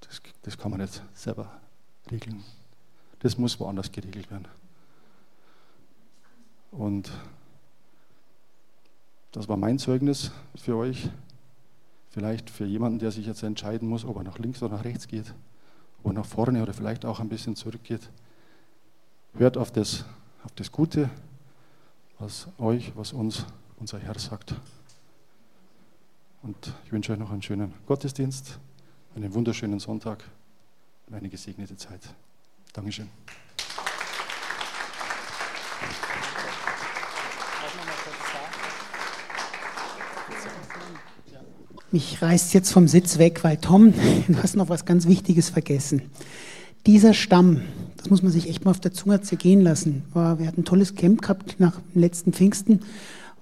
das, 0.01 0.21
das 0.43 0.55
kann 0.55 0.69
man 0.69 0.81
nicht 0.81 1.01
selber 1.15 1.49
regeln. 2.11 2.43
Das 3.19 3.37
muss 3.37 3.59
woanders 3.59 3.91
geregelt 3.91 4.29
werden. 4.29 4.47
Und 6.71 7.09
das 9.31 9.47
war 9.47 9.57
mein 9.57 9.79
Zeugnis 9.79 10.31
für 10.55 10.75
euch. 10.75 11.09
Vielleicht 12.09 12.49
für 12.49 12.65
jemanden, 12.65 12.99
der 12.99 13.11
sich 13.11 13.25
jetzt 13.25 13.43
entscheiden 13.43 13.89
muss, 13.89 14.05
ob 14.05 14.17
er 14.17 14.23
nach 14.23 14.39
links 14.39 14.63
oder 14.63 14.77
nach 14.77 14.85
rechts 14.85 15.07
geht, 15.07 15.33
ob 15.99 16.11
er 16.11 16.13
nach 16.13 16.25
vorne 16.25 16.63
oder 16.63 16.73
vielleicht 16.73 17.03
auch 17.03 17.19
ein 17.19 17.27
bisschen 17.27 17.55
zurückgeht. 17.55 18.09
Hört 19.33 19.57
auf 19.57 19.71
das, 19.71 20.05
auf 20.43 20.51
das 20.55 20.71
Gute, 20.71 21.09
was 22.19 22.47
euch, 22.57 22.93
was 22.95 23.11
uns 23.11 23.45
unser 23.77 23.99
Herr 23.99 24.17
sagt. 24.17 24.55
Und 26.41 26.73
ich 26.85 26.91
wünsche 26.91 27.11
euch 27.11 27.19
noch 27.19 27.31
einen 27.31 27.41
schönen 27.41 27.73
Gottesdienst, 27.87 28.59
einen 29.15 29.33
wunderschönen 29.33 29.79
Sonntag 29.79 30.23
und 31.07 31.15
eine 31.15 31.27
gesegnete 31.27 31.75
Zeit. 31.75 32.01
Dankeschön. 32.75 33.07
Mich 41.91 42.21
reißt 42.21 42.53
jetzt 42.53 42.73
vom 42.73 42.89
Sitz 42.89 43.17
weg, 43.17 43.45
weil 43.45 43.55
Tom, 43.55 43.93
du 44.27 44.43
hast 44.43 44.57
noch 44.57 44.67
was 44.67 44.83
ganz 44.83 45.07
Wichtiges 45.07 45.49
vergessen. 45.49 46.01
Dieser 46.85 47.13
Stamm, 47.13 47.61
das 47.95 48.09
muss 48.09 48.21
man 48.21 48.33
sich 48.33 48.49
echt 48.49 48.65
mal 48.65 48.71
auf 48.71 48.81
der 48.81 48.91
Zunge 48.91 49.21
zergehen 49.21 49.61
lassen. 49.61 50.03
War, 50.11 50.39
wir 50.39 50.47
hatten 50.47 50.61
ein 50.61 50.65
tolles 50.65 50.95
Camp 50.95 51.21
gehabt 51.21 51.55
nach 51.59 51.79
dem 51.79 52.01
letzten 52.01 52.33
Pfingsten, 52.33 52.81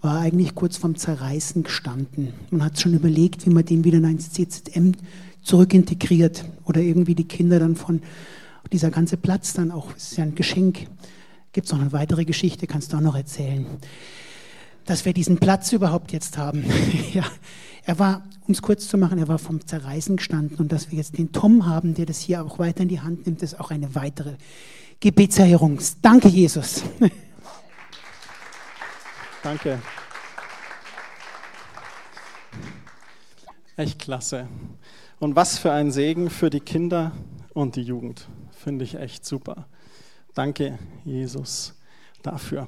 war 0.02 0.20
eigentlich 0.20 0.54
kurz 0.54 0.78
vorm 0.78 0.96
Zerreißen 0.96 1.64
gestanden. 1.64 2.34
Man 2.52 2.64
hat 2.64 2.80
schon 2.80 2.94
überlegt, 2.94 3.48
wie 3.48 3.50
man 3.50 3.66
den 3.66 3.84
wieder 3.84 3.98
ins 3.98 4.32
CZM 4.32 4.92
zurückintegriert 5.42 6.46
oder 6.66 6.82
irgendwie 6.82 7.16
die 7.16 7.28
Kinder 7.28 7.58
dann 7.58 7.76
von 7.76 8.04
dieser 8.72 8.92
ganze 8.92 9.18
Platz 9.18 9.54
dann 9.54 9.72
auch, 9.72 9.96
ist 9.96 10.18
ja 10.18 10.24
ein 10.24 10.36
Geschenk. 10.36 10.88
Gibt 11.52 11.68
es 11.68 11.74
noch 11.74 11.82
eine 11.82 11.92
weitere 11.92 12.26
Geschichte, 12.26 12.66
kannst 12.68 12.94
du 12.94 12.98
auch 12.98 13.02
noch 13.02 13.16
erzählen. 13.16 13.66
Dass 14.86 15.06
wir 15.06 15.14
diesen 15.14 15.38
Platz 15.38 15.72
überhaupt 15.72 16.12
jetzt 16.12 16.38
haben. 16.38 16.66
ja, 17.14 17.24
er 17.86 18.00
war, 18.00 18.24
um 18.48 18.54
es 18.54 18.62
kurz 18.62 18.88
zu 18.88 18.98
machen, 18.98 19.20
er 19.20 19.28
war 19.28 19.40
vom 19.40 19.66
Zerreißen 19.66 20.18
gestanden 20.18 20.58
und 20.58 20.72
dass 20.72 20.92
wir 20.92 20.98
jetzt 20.98 21.18
den 21.18 21.32
Tom 21.32 21.66
haben, 21.66 21.94
der 21.94 22.06
das 22.06 22.20
hier 22.20 22.44
auch 22.44 22.60
weiter 22.60 22.82
in 22.82 22.90
die 22.90 23.02
Hand 23.02 23.26
nimmt, 23.26 23.42
ist 23.44 23.60
auch 23.60 23.72
eine 23.72 23.94
weitere 23.96 24.36
Gebetserhörung. 25.00 25.80
Danke, 26.02 26.30
Jesus. 26.30 26.84
Danke. 29.44 29.82
Echt 33.76 34.00
klasse. 34.00 34.48
Und 35.20 35.36
was 35.36 35.58
für 35.58 35.72
ein 35.72 35.92
Segen 35.92 36.30
für 36.30 36.50
die 36.50 36.60
Kinder 36.62 37.12
und 37.54 37.76
die 37.76 37.82
Jugend. 37.82 38.28
Finde 38.64 38.86
ich 38.86 38.96
echt 38.96 39.26
super. 39.26 39.66
Danke, 40.34 40.80
Jesus, 41.04 41.74
dafür. 42.22 42.68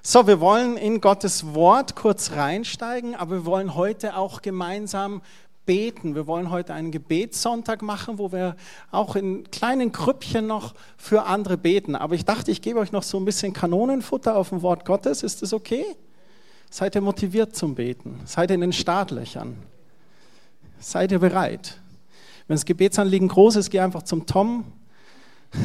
So, 0.00 0.26
wir 0.26 0.40
wollen 0.40 0.78
in 0.78 1.02
Gottes 1.02 1.54
Wort 1.54 1.96
kurz 1.96 2.32
reinsteigen, 2.32 3.14
aber 3.14 3.32
wir 3.32 3.44
wollen 3.44 3.74
heute 3.74 4.16
auch 4.16 4.40
gemeinsam 4.40 5.20
beten. 5.66 6.14
Wir 6.14 6.26
wollen 6.26 6.50
heute 6.50 6.72
einen 6.72 6.92
Gebetssonntag 6.92 7.82
machen, 7.82 8.16
wo 8.16 8.32
wir 8.32 8.56
auch 8.90 9.16
in 9.16 9.50
kleinen 9.50 9.92
Krüppchen 9.92 10.46
noch 10.46 10.72
für 10.96 11.24
andere 11.24 11.58
beten. 11.58 11.94
Aber 11.94 12.14
ich 12.14 12.24
dachte, 12.24 12.50
ich 12.50 12.62
gebe 12.62 12.78
euch 12.78 12.90
noch 12.90 13.02
so 13.02 13.18
ein 13.18 13.26
bisschen 13.26 13.52
Kanonenfutter 13.52 14.34
auf 14.34 14.48
dem 14.48 14.62
Wort 14.62 14.86
Gottes. 14.86 15.22
Ist 15.22 15.42
das 15.42 15.52
okay? 15.52 15.84
Seid 16.70 16.94
ihr 16.94 17.02
motiviert 17.02 17.54
zum 17.54 17.74
Beten? 17.74 18.18
Seid 18.24 18.50
ihr 18.50 18.54
in 18.54 18.62
den 18.62 18.72
Startlöchern? 18.72 19.58
Seid 20.78 21.12
ihr 21.12 21.18
bereit? 21.18 21.78
Wenn 22.46 22.54
das 22.54 22.64
Gebetsanliegen 22.64 23.28
groß 23.28 23.56
ist, 23.56 23.68
geh 23.68 23.80
einfach 23.80 24.04
zum 24.04 24.24
Tom. 24.24 24.64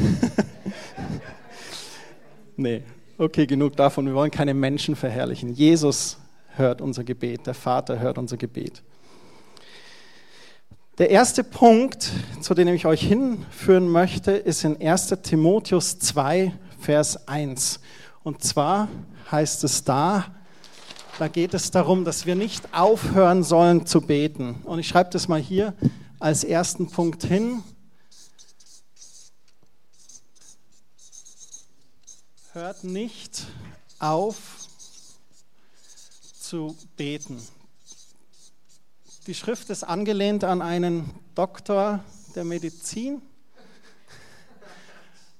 nee, 2.56 2.82
okay, 3.18 3.46
genug 3.46 3.76
davon. 3.76 4.06
Wir 4.06 4.14
wollen 4.14 4.30
keine 4.30 4.54
Menschen 4.54 4.96
verherrlichen. 4.96 5.54
Jesus 5.54 6.18
hört 6.56 6.80
unser 6.80 7.04
Gebet, 7.04 7.46
der 7.46 7.54
Vater 7.54 7.98
hört 7.98 8.18
unser 8.18 8.36
Gebet. 8.36 8.82
Der 10.98 11.10
erste 11.10 11.42
Punkt, 11.42 12.12
zu 12.40 12.54
dem 12.54 12.68
ich 12.68 12.86
euch 12.86 13.02
hinführen 13.02 13.88
möchte, 13.88 14.30
ist 14.30 14.62
in 14.62 14.80
1 14.80 15.08
Timotheus 15.22 15.98
2, 15.98 16.52
Vers 16.78 17.26
1. 17.26 17.80
Und 18.22 18.44
zwar 18.44 18.88
heißt 19.32 19.64
es 19.64 19.82
da, 19.82 20.26
da 21.18 21.28
geht 21.28 21.54
es 21.54 21.72
darum, 21.72 22.04
dass 22.04 22.26
wir 22.26 22.36
nicht 22.36 22.68
aufhören 22.72 23.42
sollen 23.42 23.86
zu 23.86 24.00
beten. 24.00 24.56
Und 24.64 24.78
ich 24.78 24.86
schreibe 24.86 25.10
das 25.10 25.26
mal 25.26 25.40
hier 25.40 25.74
als 26.20 26.44
ersten 26.44 26.88
Punkt 26.88 27.24
hin. 27.24 27.64
Hört 32.54 32.84
nicht 32.84 33.48
auf 33.98 34.36
zu 36.38 36.76
beten. 36.96 37.42
Die 39.26 39.34
Schrift 39.34 39.70
ist 39.70 39.82
angelehnt 39.82 40.44
an 40.44 40.62
einen 40.62 41.10
Doktor 41.34 42.04
der 42.36 42.44
Medizin. 42.44 43.22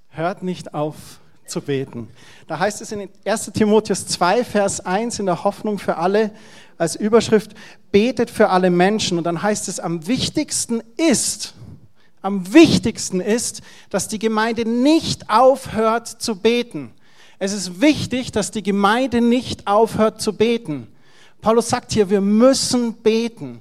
Hört 0.08 0.42
nicht 0.42 0.74
auf 0.74 1.20
zu 1.46 1.60
beten. 1.60 2.08
Da 2.48 2.58
heißt 2.58 2.80
es 2.80 2.90
in 2.90 3.08
1 3.24 3.52
Timotheus 3.52 4.08
2, 4.08 4.44
Vers 4.44 4.80
1 4.80 5.20
in 5.20 5.26
der 5.26 5.44
Hoffnung 5.44 5.78
für 5.78 5.98
alle 5.98 6.32
als 6.78 6.96
Überschrift, 6.96 7.54
betet 7.92 8.28
für 8.28 8.48
alle 8.48 8.70
Menschen. 8.70 9.18
Und 9.18 9.24
dann 9.24 9.40
heißt 9.40 9.68
es, 9.68 9.78
am 9.78 10.08
wichtigsten 10.08 10.82
ist, 10.96 11.54
am 12.22 12.52
wichtigsten 12.52 13.20
ist, 13.20 13.62
dass 13.88 14.08
die 14.08 14.18
Gemeinde 14.18 14.68
nicht 14.68 15.30
aufhört 15.30 16.08
zu 16.08 16.34
beten. 16.34 16.92
Es 17.44 17.52
ist 17.52 17.82
wichtig, 17.82 18.32
dass 18.32 18.52
die 18.52 18.62
Gemeinde 18.62 19.20
nicht 19.20 19.66
aufhört 19.66 20.18
zu 20.18 20.34
beten. 20.34 20.86
Paulus 21.42 21.68
sagt 21.68 21.92
hier, 21.92 22.08
wir 22.08 22.22
müssen 22.22 22.94
beten. 22.94 23.60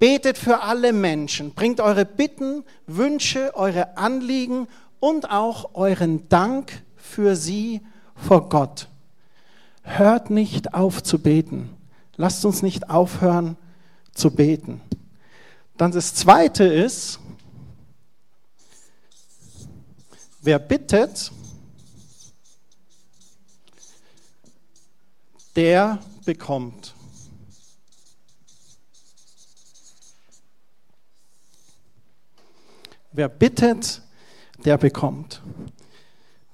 Betet 0.00 0.36
für 0.36 0.62
alle 0.62 0.92
Menschen, 0.92 1.54
bringt 1.54 1.80
eure 1.80 2.04
Bitten, 2.04 2.64
Wünsche, 2.88 3.52
eure 3.54 3.96
Anliegen 3.96 4.66
und 4.98 5.30
auch 5.30 5.76
euren 5.76 6.28
Dank 6.30 6.82
für 6.96 7.36
sie 7.36 7.82
vor 8.16 8.48
Gott. 8.48 8.88
Hört 9.84 10.30
nicht 10.30 10.74
auf 10.74 11.00
zu 11.00 11.20
beten. 11.20 11.70
Lasst 12.16 12.44
uns 12.44 12.60
nicht 12.60 12.90
aufhören 12.90 13.56
zu 14.12 14.32
beten. 14.32 14.80
Dann 15.76 15.92
das 15.92 16.16
Zweite 16.16 16.64
ist, 16.64 17.20
wer 20.40 20.58
bittet, 20.58 21.30
der 25.56 25.98
bekommt. 26.24 26.94
Wer 33.12 33.28
bittet, 33.28 34.00
der 34.64 34.78
bekommt. 34.78 35.42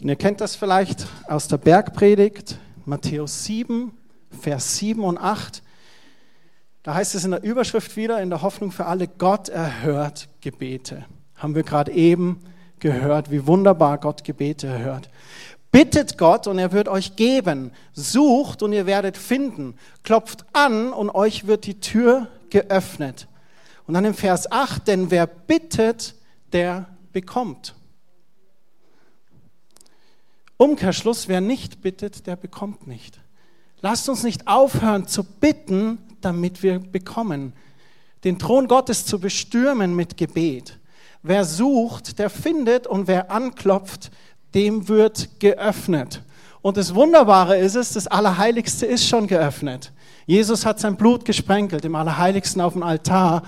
Und 0.00 0.08
ihr 0.08 0.16
kennt 0.16 0.40
das 0.40 0.56
vielleicht 0.56 1.06
aus 1.28 1.46
der 1.48 1.58
Bergpredigt, 1.58 2.58
Matthäus 2.84 3.44
7, 3.44 3.92
Vers 4.40 4.78
7 4.78 5.04
und 5.04 5.18
8. 5.18 5.62
Da 6.82 6.94
heißt 6.94 7.14
es 7.14 7.24
in 7.24 7.32
der 7.32 7.42
Überschrift 7.42 7.96
wieder, 7.96 8.20
in 8.20 8.30
der 8.30 8.42
Hoffnung 8.42 8.72
für 8.72 8.86
alle, 8.86 9.06
Gott 9.06 9.48
erhört 9.48 10.28
Gebete. 10.40 11.04
Haben 11.36 11.54
wir 11.54 11.62
gerade 11.62 11.92
eben 11.92 12.40
gehört, 12.80 13.30
wie 13.30 13.46
wunderbar 13.46 13.98
Gott 13.98 14.24
Gebete 14.24 14.66
erhört. 14.66 15.10
Bittet 15.70 16.16
Gott 16.16 16.46
und 16.46 16.58
er 16.58 16.72
wird 16.72 16.88
euch 16.88 17.16
geben. 17.16 17.72
Sucht 17.92 18.62
und 18.62 18.72
ihr 18.72 18.86
werdet 18.86 19.16
finden. 19.16 19.74
Klopft 20.02 20.44
an 20.52 20.92
und 20.92 21.10
euch 21.10 21.46
wird 21.46 21.66
die 21.66 21.80
Tür 21.80 22.28
geöffnet. 22.50 23.28
Und 23.86 23.94
dann 23.94 24.04
im 24.04 24.14
Vers 24.14 24.50
8, 24.50 24.86
denn 24.86 25.10
wer 25.10 25.26
bittet, 25.26 26.14
der 26.52 26.88
bekommt. 27.12 27.74
Umkehrschluss, 30.56 31.28
wer 31.28 31.40
nicht 31.40 31.82
bittet, 31.82 32.26
der 32.26 32.36
bekommt 32.36 32.86
nicht. 32.86 33.20
Lasst 33.80 34.08
uns 34.08 34.24
nicht 34.24 34.48
aufhören 34.48 35.06
zu 35.06 35.22
bitten, 35.22 35.98
damit 36.20 36.62
wir 36.62 36.80
bekommen. 36.80 37.52
Den 38.24 38.38
Thron 38.38 38.66
Gottes 38.66 39.06
zu 39.06 39.20
bestürmen 39.20 39.94
mit 39.94 40.16
Gebet. 40.16 40.78
Wer 41.22 41.44
sucht, 41.44 42.18
der 42.18 42.30
findet 42.30 42.86
und 42.86 43.06
wer 43.06 43.30
anklopft, 43.30 44.10
dem 44.54 44.88
wird 44.88 45.40
geöffnet. 45.40 46.22
Und 46.60 46.76
das 46.76 46.94
Wunderbare 46.94 47.56
ist 47.56 47.76
es, 47.76 47.92
das 47.92 48.06
Allerheiligste 48.06 48.86
ist 48.86 49.06
schon 49.06 49.26
geöffnet. 49.26 49.92
Jesus 50.26 50.66
hat 50.66 50.80
sein 50.80 50.96
Blut 50.96 51.24
gesprenkelt 51.24 51.84
im 51.84 51.94
Allerheiligsten 51.94 52.60
auf 52.60 52.74
dem 52.74 52.82
Altar 52.82 53.42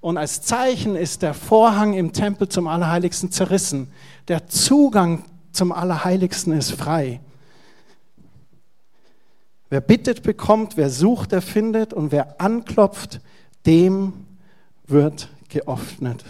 und 0.00 0.18
als 0.18 0.42
Zeichen 0.42 0.94
ist 0.94 1.22
der 1.22 1.34
Vorhang 1.34 1.94
im 1.94 2.12
Tempel 2.12 2.48
zum 2.48 2.68
Allerheiligsten 2.68 3.32
zerrissen. 3.32 3.88
Der 4.28 4.46
Zugang 4.46 5.24
zum 5.52 5.72
Allerheiligsten 5.72 6.52
ist 6.52 6.72
frei. 6.72 7.20
Wer 9.68 9.80
bittet, 9.80 10.22
bekommt, 10.22 10.76
wer 10.76 10.90
sucht, 10.90 11.32
der 11.32 11.42
findet 11.42 11.92
und 11.92 12.12
wer 12.12 12.40
anklopft, 12.40 13.20
dem 13.64 14.12
wird 14.86 15.28
geöffnet. 15.48 16.24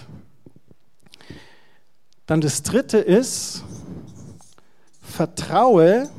Dann 2.25 2.41
das 2.41 2.62
dritte 2.62 2.99
ist, 2.99 3.62
vertraue, 5.07 6.11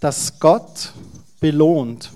dass 0.00 0.38
Gott 0.40 0.92
belohnt. 1.40 2.10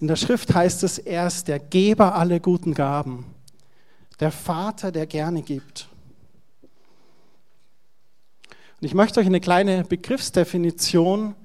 In 0.00 0.08
der 0.08 0.16
Schrift 0.16 0.52
heißt 0.52 0.82
es, 0.82 0.98
er 0.98 1.28
ist 1.28 1.46
der 1.46 1.60
Geber 1.60 2.16
aller 2.16 2.40
guten 2.40 2.74
Gaben, 2.74 3.24
der 4.18 4.32
Vater, 4.32 4.90
der 4.90 5.06
gerne 5.06 5.42
gibt. 5.42 5.88
Und 8.80 8.86
ich 8.86 8.94
möchte 8.94 9.20
euch 9.20 9.26
eine 9.26 9.40
kleine 9.40 9.84
Begriffsdefinition 9.84 11.36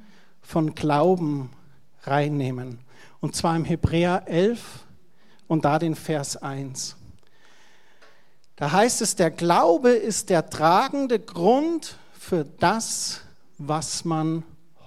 von 0.42 0.74
Glauben 0.74 1.52
reinnehmen. 2.02 2.80
Und 3.20 3.36
zwar 3.36 3.56
im 3.56 3.64
Hebräer 3.64 4.24
11 4.26 4.87
und 5.48 5.66
da 5.66 5.80
den 5.80 5.96
Vers 5.96 6.38
1. 6.38 6.96
Da 8.56 8.72
heißt 8.72 9.02
es, 9.02 9.16
der 9.16 9.32
Glaube 9.32 9.92
ist 9.92 10.30
der 10.30 10.50
tragende 10.50 11.20
Grund 11.20 11.98
für 12.12 12.44
das, 12.44 13.22
was 13.58 14.04
man 14.04 14.44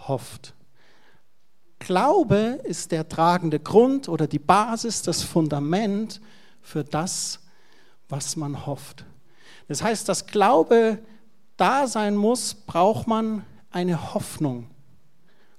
hofft. 0.09 0.55
Glaube 1.79 2.61
ist 2.65 2.93
der 2.93 3.09
tragende 3.09 3.59
Grund 3.59 4.09
oder 4.09 4.27
die 4.27 4.39
Basis, 4.39 5.03
das 5.03 5.23
Fundament 5.23 6.21
für 6.61 6.85
das, 6.85 7.41
was 8.09 8.37
man 8.37 8.67
hofft. 8.67 9.05
Das 9.69 9.83
heißt, 9.83 10.09
dass 10.09 10.27
Glaube 10.27 10.99
da 11.57 11.87
sein 11.87 12.17
muss, 12.17 12.55
braucht 12.55 13.07
man 13.07 13.45
eine 13.71 14.15
Hoffnung. 14.15 14.69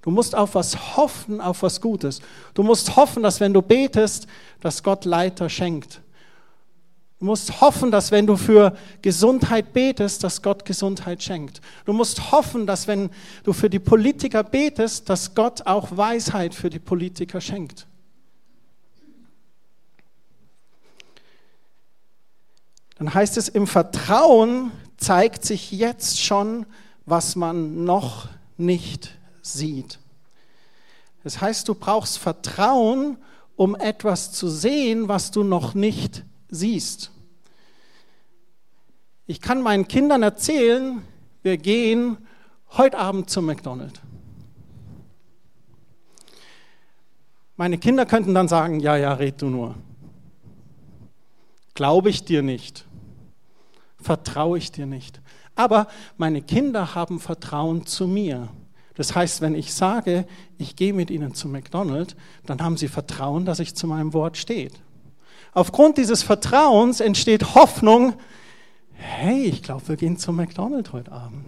Du 0.01 0.09
musst 0.09 0.35
auf 0.35 0.55
was 0.55 0.97
hoffen, 0.97 1.39
auf 1.39 1.61
was 1.61 1.79
Gutes. 1.79 2.21
Du 2.53 2.63
musst 2.63 2.95
hoffen, 2.95 3.21
dass 3.21 3.39
wenn 3.39 3.53
du 3.53 3.61
betest, 3.61 4.27
dass 4.59 4.81
Gott 4.81 5.05
Leiter 5.05 5.47
schenkt. 5.47 6.01
Du 7.19 7.25
musst 7.25 7.61
hoffen, 7.61 7.91
dass 7.91 8.09
wenn 8.09 8.25
du 8.25 8.35
für 8.35 8.75
Gesundheit 9.03 9.73
betest, 9.73 10.23
dass 10.23 10.41
Gott 10.41 10.65
Gesundheit 10.65 11.21
schenkt. 11.21 11.61
Du 11.85 11.93
musst 11.93 12.31
hoffen, 12.31 12.65
dass 12.65 12.87
wenn 12.87 13.11
du 13.43 13.53
für 13.53 13.69
die 13.69 13.77
Politiker 13.77 14.43
betest, 14.43 15.07
dass 15.07 15.35
Gott 15.35 15.67
auch 15.67 15.95
Weisheit 15.95 16.55
für 16.55 16.71
die 16.71 16.79
Politiker 16.79 17.39
schenkt. 17.39 17.85
Dann 22.97 23.13
heißt 23.13 23.37
es, 23.37 23.49
im 23.49 23.67
Vertrauen 23.67 24.71
zeigt 24.97 25.45
sich 25.45 25.71
jetzt 25.71 26.19
schon, 26.19 26.65
was 27.05 27.35
man 27.35 27.83
noch 27.83 28.29
nicht 28.57 29.20
sieht. 29.41 29.99
Das 31.23 31.41
heißt, 31.41 31.67
du 31.67 31.75
brauchst 31.75 32.17
Vertrauen, 32.17 33.17
um 33.55 33.75
etwas 33.75 34.31
zu 34.31 34.47
sehen, 34.47 35.07
was 35.07 35.31
du 35.31 35.43
noch 35.43 35.73
nicht 35.73 36.25
siehst. 36.49 37.11
Ich 39.27 39.39
kann 39.39 39.61
meinen 39.61 39.87
Kindern 39.87 40.23
erzählen, 40.23 41.01
wir 41.43 41.57
gehen 41.57 42.17
heute 42.71 42.97
Abend 42.97 43.29
zum 43.29 43.45
McDonald's. 43.45 44.01
Meine 47.55 47.77
Kinder 47.77 48.07
könnten 48.07 48.33
dann 48.33 48.47
sagen, 48.47 48.79
ja, 48.79 48.97
ja, 48.97 49.13
red 49.13 49.41
du 49.41 49.47
nur. 49.47 49.75
Glaube 51.75 52.09
ich 52.09 52.25
dir 52.25 52.41
nicht. 52.41 52.85
Vertraue 53.97 54.57
ich 54.57 54.71
dir 54.71 54.87
nicht. 54.87 55.21
Aber 55.55 55.87
meine 56.17 56.41
Kinder 56.41 56.95
haben 56.95 57.19
Vertrauen 57.19 57.85
zu 57.85 58.07
mir. 58.07 58.49
Das 58.95 59.15
heißt, 59.15 59.41
wenn 59.41 59.55
ich 59.55 59.73
sage, 59.73 60.25
ich 60.57 60.75
gehe 60.75 60.93
mit 60.93 61.09
Ihnen 61.09 61.33
zu 61.33 61.47
McDonald's, 61.47 62.15
dann 62.45 62.61
haben 62.61 62.77
Sie 62.77 62.87
Vertrauen, 62.87 63.45
dass 63.45 63.59
ich 63.59 63.75
zu 63.75 63.87
meinem 63.87 64.13
Wort 64.13 64.37
stehe. 64.37 64.71
Aufgrund 65.53 65.97
dieses 65.97 66.23
Vertrauens 66.23 66.99
entsteht 66.99 67.55
Hoffnung, 67.55 68.13
hey, 68.93 69.43
ich 69.43 69.63
glaube, 69.63 69.87
wir 69.89 69.95
gehen 69.97 70.17
zu 70.17 70.31
McDonald's 70.31 70.93
heute 70.93 71.11
Abend. 71.11 71.45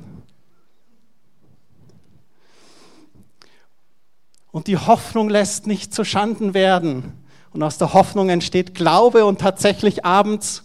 Und 4.52 4.68
die 4.68 4.78
Hoffnung 4.78 5.30
lässt 5.30 5.68
nicht 5.68 5.94
zu 5.94 6.04
Schanden 6.04 6.54
werden. 6.54 7.14
Und 7.54 7.64
aus 7.64 7.78
der 7.78 7.94
Hoffnung 7.94 8.30
entsteht 8.30 8.76
Glaube 8.76 9.26
und 9.26 9.42
tatsächlich 9.42 10.06
abends, 10.06 10.64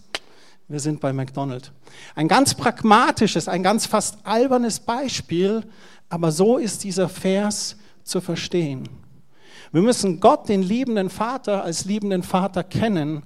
wir 0.69 0.81
sind 0.81 1.01
bei 1.01 1.13
McDonald's. 1.13 1.73
Ein 2.15 2.29
ganz 2.29 2.55
pragmatisches, 2.55 3.49
ein 3.49 3.63
ganz 3.63 3.87
fast 3.87 4.19
albernes 4.25 4.81
Beispiel, 4.81 5.65
aber 6.09 6.33
so 6.33 6.59
ist 6.59 6.85
dieser 6.85 7.09
Vers 7.09 7.77
zu 8.03 8.21
verstehen. 8.21 8.89
Wir 9.73 9.83
müssen 9.83 10.21
Gott, 10.21 10.49
den 10.49 10.63
liebenden 10.63 11.11
Vater, 11.11 11.63
als 11.63 11.85
liebenden 11.85 12.23
Vater 12.23 12.65
kennen 12.65 13.23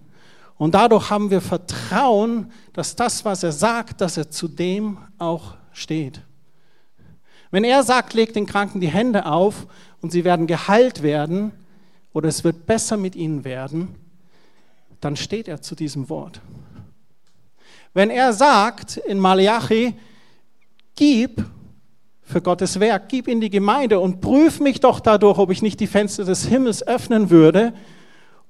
und 0.62 0.74
dadurch 0.74 1.10
haben 1.10 1.30
wir 1.30 1.40
Vertrauen, 1.40 2.52
dass 2.72 2.94
das, 2.94 3.24
was 3.24 3.42
er 3.42 3.52
sagt, 3.52 4.00
dass 4.00 4.16
er 4.16 4.30
zu 4.30 4.48
dem 4.48 4.98
auch 5.18 5.56
steht. 5.72 6.22
Wenn 7.50 7.64
er 7.64 7.82
sagt, 7.82 8.14
legt 8.14 8.36
den 8.36 8.46
Kranken 8.46 8.80
die 8.80 8.88
Hände 8.88 9.26
auf 9.26 9.66
und 10.00 10.12
sie 10.12 10.24
werden 10.24 10.46
geheilt 10.46 11.02
werden 11.02 11.52
oder 12.12 12.28
es 12.28 12.44
wird 12.44 12.66
besser 12.66 12.96
mit 12.96 13.16
ihnen 13.16 13.44
werden, 13.44 13.96
dann 15.00 15.16
steht 15.16 15.48
er 15.48 15.60
zu 15.60 15.74
diesem 15.74 16.08
Wort. 16.08 16.40
Wenn 17.92 18.10
er 18.10 18.32
sagt 18.32 18.96
in 18.96 19.18
Malachi, 19.18 19.94
gib 20.94 21.44
für 22.32 22.40
Gottes 22.42 22.80
Werk, 22.80 23.08
gib 23.08 23.28
in 23.28 23.40
die 23.40 23.50
Gemeinde 23.50 24.00
und 24.00 24.20
prüf 24.20 24.58
mich 24.58 24.80
doch 24.80 24.98
dadurch, 24.98 25.38
ob 25.38 25.50
ich 25.50 25.62
nicht 25.62 25.78
die 25.78 25.86
Fenster 25.86 26.24
des 26.24 26.46
Himmels 26.46 26.84
öffnen 26.86 27.30
würde 27.30 27.74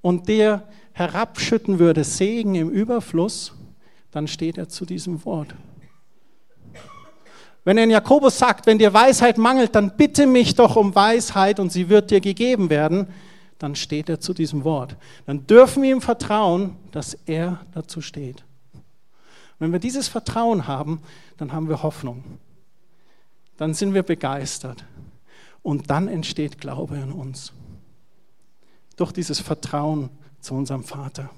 und 0.01 0.29
dir 0.29 0.63
herabschütten 0.93 1.79
würde 1.79 2.05
Segen 2.05 2.55
im 2.55 2.71
Überfluss, 2.71 3.53
dann 4.11 4.29
steht 4.29 4.59
er 4.59 4.69
zu 4.69 4.87
diesem 4.87 5.25
Wort. 5.25 5.55
Wenn 7.65 7.79
er 7.79 7.85
in 7.85 7.91
Jakobus 7.91 8.39
sagt, 8.39 8.67
wenn 8.67 8.79
dir 8.79 8.93
Weisheit 8.93 9.39
mangelt, 9.39 9.75
dann 9.75 9.97
bitte 9.97 10.27
mich 10.27 10.55
doch 10.55 10.77
um 10.77 10.95
Weisheit 10.95 11.61
und 11.61 11.71
sie 11.71 11.89
wird 11.89 12.11
dir 12.11 12.21
gegeben 12.21 12.71
werden, 12.71 13.07
dann 13.59 13.77
steht 13.77 14.09
er 14.09 14.19
zu 14.19 14.35
diesem 14.35 14.65
Wort. 14.65 14.97
Dann 15.27 15.47
dürfen 15.47 15.83
wir 15.83 15.93
ihm 15.93 16.01
vertrauen, 16.01 16.77
dass 16.91 17.15
er 17.27 17.61
dazu 17.73 18.01
steht. 18.01 18.45
Wenn 19.61 19.71
wir 19.73 19.79
dieses 19.79 20.09
Vertrauen 20.09 20.67
haben, 20.67 21.01
dann 21.37 21.53
haben 21.53 21.69
wir 21.69 21.85
Hoffnung. 21.85 22.25
Dann 23.63 23.75
sind 23.75 23.95
wir 23.95 24.03
begeistert. 24.03 24.83
Und 25.63 25.89
dann 25.89 26.09
entsteht 26.09 26.61
Glaube 26.61 26.97
in 26.97 27.13
uns. 27.13 27.53
Durch 28.97 29.13
dieses 29.13 29.39
Vertrauen 29.39 30.11
zu 30.41 30.55
unserem 30.55 30.83
Vater. 30.83 31.31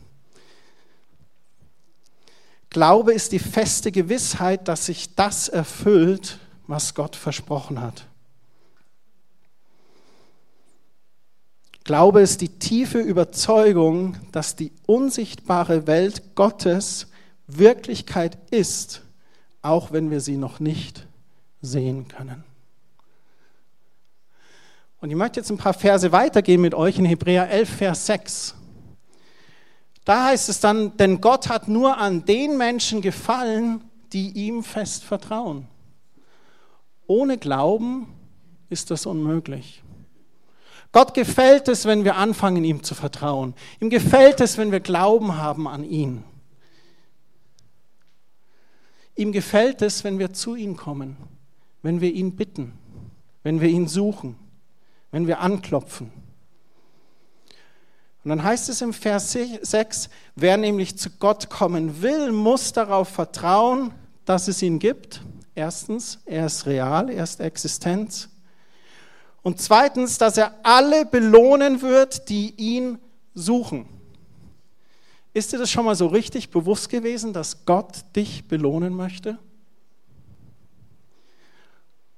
Glaube 2.70 3.12
ist 3.12 3.32
die 3.32 3.38
feste 3.38 3.92
Gewissheit, 3.92 4.68
dass 4.68 4.86
sich 4.86 5.14
das 5.14 5.50
erfüllt, 5.50 6.38
was 6.66 6.94
Gott 6.94 7.14
versprochen 7.14 7.82
hat. 7.82 8.06
Glaube 11.84 12.22
ist 12.22 12.40
die 12.40 12.58
tiefe 12.58 13.00
Überzeugung, 13.00 14.16
dass 14.32 14.56
die 14.56 14.72
unsichtbare 14.86 15.86
Welt 15.86 16.34
Gottes 16.34 17.08
Wirklichkeit 17.46 18.38
ist, 18.50 19.02
auch 19.60 19.92
wenn 19.92 20.10
wir 20.10 20.22
sie 20.22 20.38
noch 20.38 20.58
nicht 20.58 21.06
sehen 21.64 22.08
können. 22.08 22.44
Und 25.00 25.10
ich 25.10 25.16
möchte 25.16 25.40
jetzt 25.40 25.50
ein 25.50 25.58
paar 25.58 25.74
Verse 25.74 26.12
weitergehen 26.12 26.60
mit 26.60 26.74
euch 26.74 26.98
in 26.98 27.04
Hebräer 27.04 27.50
11, 27.50 27.68
Vers 27.68 28.06
6. 28.06 28.54
Da 30.04 30.26
heißt 30.26 30.48
es 30.48 30.60
dann, 30.60 30.96
denn 30.96 31.20
Gott 31.20 31.48
hat 31.48 31.68
nur 31.68 31.98
an 31.98 32.24
den 32.24 32.56
Menschen 32.56 33.00
gefallen, 33.00 33.82
die 34.12 34.30
ihm 34.30 34.62
fest 34.62 35.04
vertrauen. 35.04 35.66
Ohne 37.06 37.36
Glauben 37.36 38.06
ist 38.70 38.90
das 38.90 39.06
unmöglich. 39.06 39.82
Gott 40.92 41.12
gefällt 41.12 41.68
es, 41.68 41.86
wenn 41.86 42.04
wir 42.04 42.16
anfangen, 42.16 42.64
ihm 42.64 42.82
zu 42.82 42.94
vertrauen. 42.94 43.54
Ihm 43.80 43.90
gefällt 43.90 44.40
es, 44.40 44.56
wenn 44.58 44.70
wir 44.70 44.80
Glauben 44.80 45.36
haben 45.36 45.66
an 45.66 45.84
ihn. 45.84 46.22
Ihm 49.16 49.32
gefällt 49.32 49.82
es, 49.82 50.04
wenn 50.04 50.18
wir 50.18 50.32
zu 50.32 50.54
ihm 50.54 50.76
kommen, 50.76 51.16
wenn 51.84 52.00
wir 52.00 52.12
ihn 52.14 52.34
bitten, 52.34 52.72
wenn 53.42 53.60
wir 53.60 53.68
ihn 53.68 53.86
suchen, 53.86 54.36
wenn 55.10 55.26
wir 55.26 55.40
anklopfen. 55.40 56.10
Und 58.24 58.30
dann 58.30 58.42
heißt 58.42 58.70
es 58.70 58.80
im 58.80 58.94
Vers 58.94 59.36
6, 59.60 60.08
wer 60.34 60.56
nämlich 60.56 60.96
zu 60.96 61.10
Gott 61.10 61.50
kommen 61.50 62.00
will, 62.00 62.32
muss 62.32 62.72
darauf 62.72 63.10
vertrauen, 63.10 63.92
dass 64.24 64.48
es 64.48 64.62
ihn 64.62 64.78
gibt. 64.78 65.20
Erstens, 65.54 66.20
er 66.24 66.46
ist 66.46 66.64
real, 66.64 67.10
er 67.10 67.22
ist 67.22 67.38
Existenz. 67.40 68.30
Und 69.42 69.60
zweitens, 69.60 70.16
dass 70.16 70.38
er 70.38 70.54
alle 70.62 71.04
belohnen 71.04 71.82
wird, 71.82 72.30
die 72.30 72.54
ihn 72.56 72.98
suchen. 73.34 73.86
Ist 75.34 75.52
dir 75.52 75.58
das 75.58 75.70
schon 75.70 75.84
mal 75.84 75.96
so 75.96 76.06
richtig 76.06 76.48
bewusst 76.48 76.88
gewesen, 76.88 77.34
dass 77.34 77.66
Gott 77.66 78.06
dich 78.16 78.48
belohnen 78.48 78.94
möchte? 78.94 79.38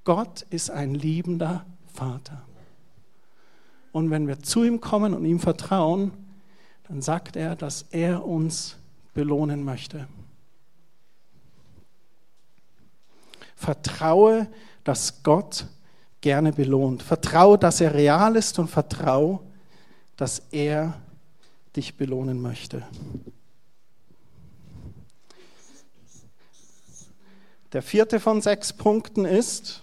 Gott 0.06 0.42
ist 0.50 0.70
ein 0.70 0.94
liebender 0.94 1.66
Vater. 1.92 2.46
Und 3.90 4.10
wenn 4.10 4.28
wir 4.28 4.38
zu 4.40 4.62
ihm 4.62 4.80
kommen 4.80 5.12
und 5.14 5.24
ihm 5.24 5.40
vertrauen, 5.40 6.12
dann 6.86 7.02
sagt 7.02 7.34
er, 7.34 7.56
dass 7.56 7.86
er 7.90 8.24
uns 8.24 8.76
belohnen 9.14 9.64
möchte. 9.64 10.06
Vertraue, 13.56 14.46
dass 14.84 15.24
Gott 15.24 15.66
gerne 16.20 16.52
belohnt. 16.52 17.02
Vertraue, 17.02 17.58
dass 17.58 17.80
er 17.80 17.92
real 17.92 18.36
ist 18.36 18.60
und 18.60 18.68
vertraue, 18.68 19.40
dass 20.16 20.38
er 20.52 20.94
dich 21.74 21.96
belohnen 21.96 22.40
möchte. 22.40 22.86
Der 27.72 27.82
vierte 27.82 28.20
von 28.20 28.40
sechs 28.40 28.72
Punkten 28.72 29.24
ist, 29.24 29.82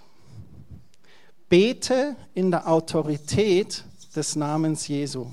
bete 1.54 2.16
in 2.34 2.50
der 2.50 2.68
Autorität 2.68 3.84
des 4.16 4.36
Namens 4.36 4.88
Jesu. 4.88 5.28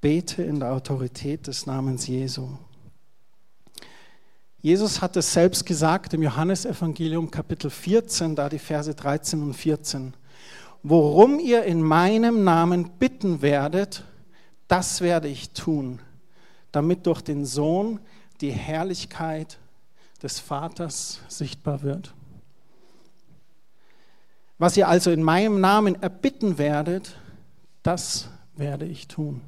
Bete 0.00 0.42
in 0.42 0.58
der 0.58 0.72
Autorität 0.72 1.46
des 1.48 1.66
Namens 1.66 2.06
Jesu. 2.06 2.48
Jesus 4.62 5.00
hat 5.00 5.16
es 5.16 5.32
selbst 5.32 5.64
gesagt 5.64 6.12
im 6.12 6.22
Johannesevangelium 6.22 7.30
Kapitel 7.30 7.70
14, 7.70 8.36
da 8.36 8.50
die 8.50 8.58
Verse 8.58 8.94
13 8.94 9.42
und 9.42 9.54
14. 9.54 10.12
Worum 10.82 11.38
ihr 11.38 11.64
in 11.64 11.80
meinem 11.80 12.44
Namen 12.44 12.90
bitten 12.98 13.40
werdet, 13.40 14.04
das 14.68 15.00
werde 15.00 15.28
ich 15.28 15.50
tun, 15.50 16.00
damit 16.72 17.06
durch 17.06 17.22
den 17.22 17.46
Sohn 17.46 18.00
die 18.42 18.50
Herrlichkeit 18.50 19.58
des 20.22 20.38
Vaters 20.40 21.20
sichtbar 21.28 21.82
wird. 21.82 22.12
Was 24.58 24.76
ihr 24.76 24.88
also 24.88 25.10
in 25.10 25.22
meinem 25.22 25.60
Namen 25.60 26.02
erbitten 26.02 26.58
werdet, 26.58 27.16
das 27.82 28.28
werde 28.56 28.84
ich 28.84 29.08
tun. 29.08 29.40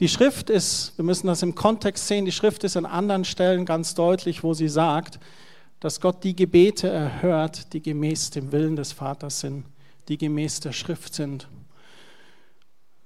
Die 0.00 0.08
Schrift 0.08 0.50
ist, 0.50 0.92
wir 0.98 1.04
müssen 1.04 1.28
das 1.28 1.42
im 1.42 1.54
Kontext 1.54 2.08
sehen, 2.08 2.24
die 2.24 2.32
Schrift 2.32 2.64
ist 2.64 2.76
an 2.76 2.84
anderen 2.84 3.24
Stellen 3.24 3.64
ganz 3.64 3.94
deutlich, 3.94 4.42
wo 4.42 4.52
sie 4.52 4.68
sagt, 4.68 5.20
dass 5.78 6.00
Gott 6.00 6.24
die 6.24 6.34
Gebete 6.34 6.88
erhört, 6.88 7.72
die 7.72 7.80
gemäß 7.80 8.30
dem 8.30 8.50
Willen 8.50 8.74
des 8.74 8.90
Vaters 8.90 9.38
sind, 9.38 9.64
die 10.08 10.18
gemäß 10.18 10.58
der 10.58 10.72
Schrift 10.72 11.14
sind. 11.14 11.48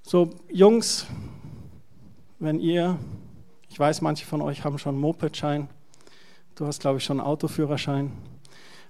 So, 0.01 0.31
Jungs, 0.51 1.05
wenn 2.39 2.59
ihr, 2.59 2.97
ich 3.69 3.79
weiß, 3.79 4.01
manche 4.01 4.25
von 4.25 4.41
euch 4.41 4.63
haben 4.63 4.79
schon 4.79 4.95
einen 4.95 5.01
Mopedschein, 5.01 5.69
du 6.55 6.65
hast, 6.65 6.79
glaube 6.79 6.97
ich, 6.97 7.03
schon 7.03 7.19
einen 7.19 7.27
Autoführerschein, 7.27 8.11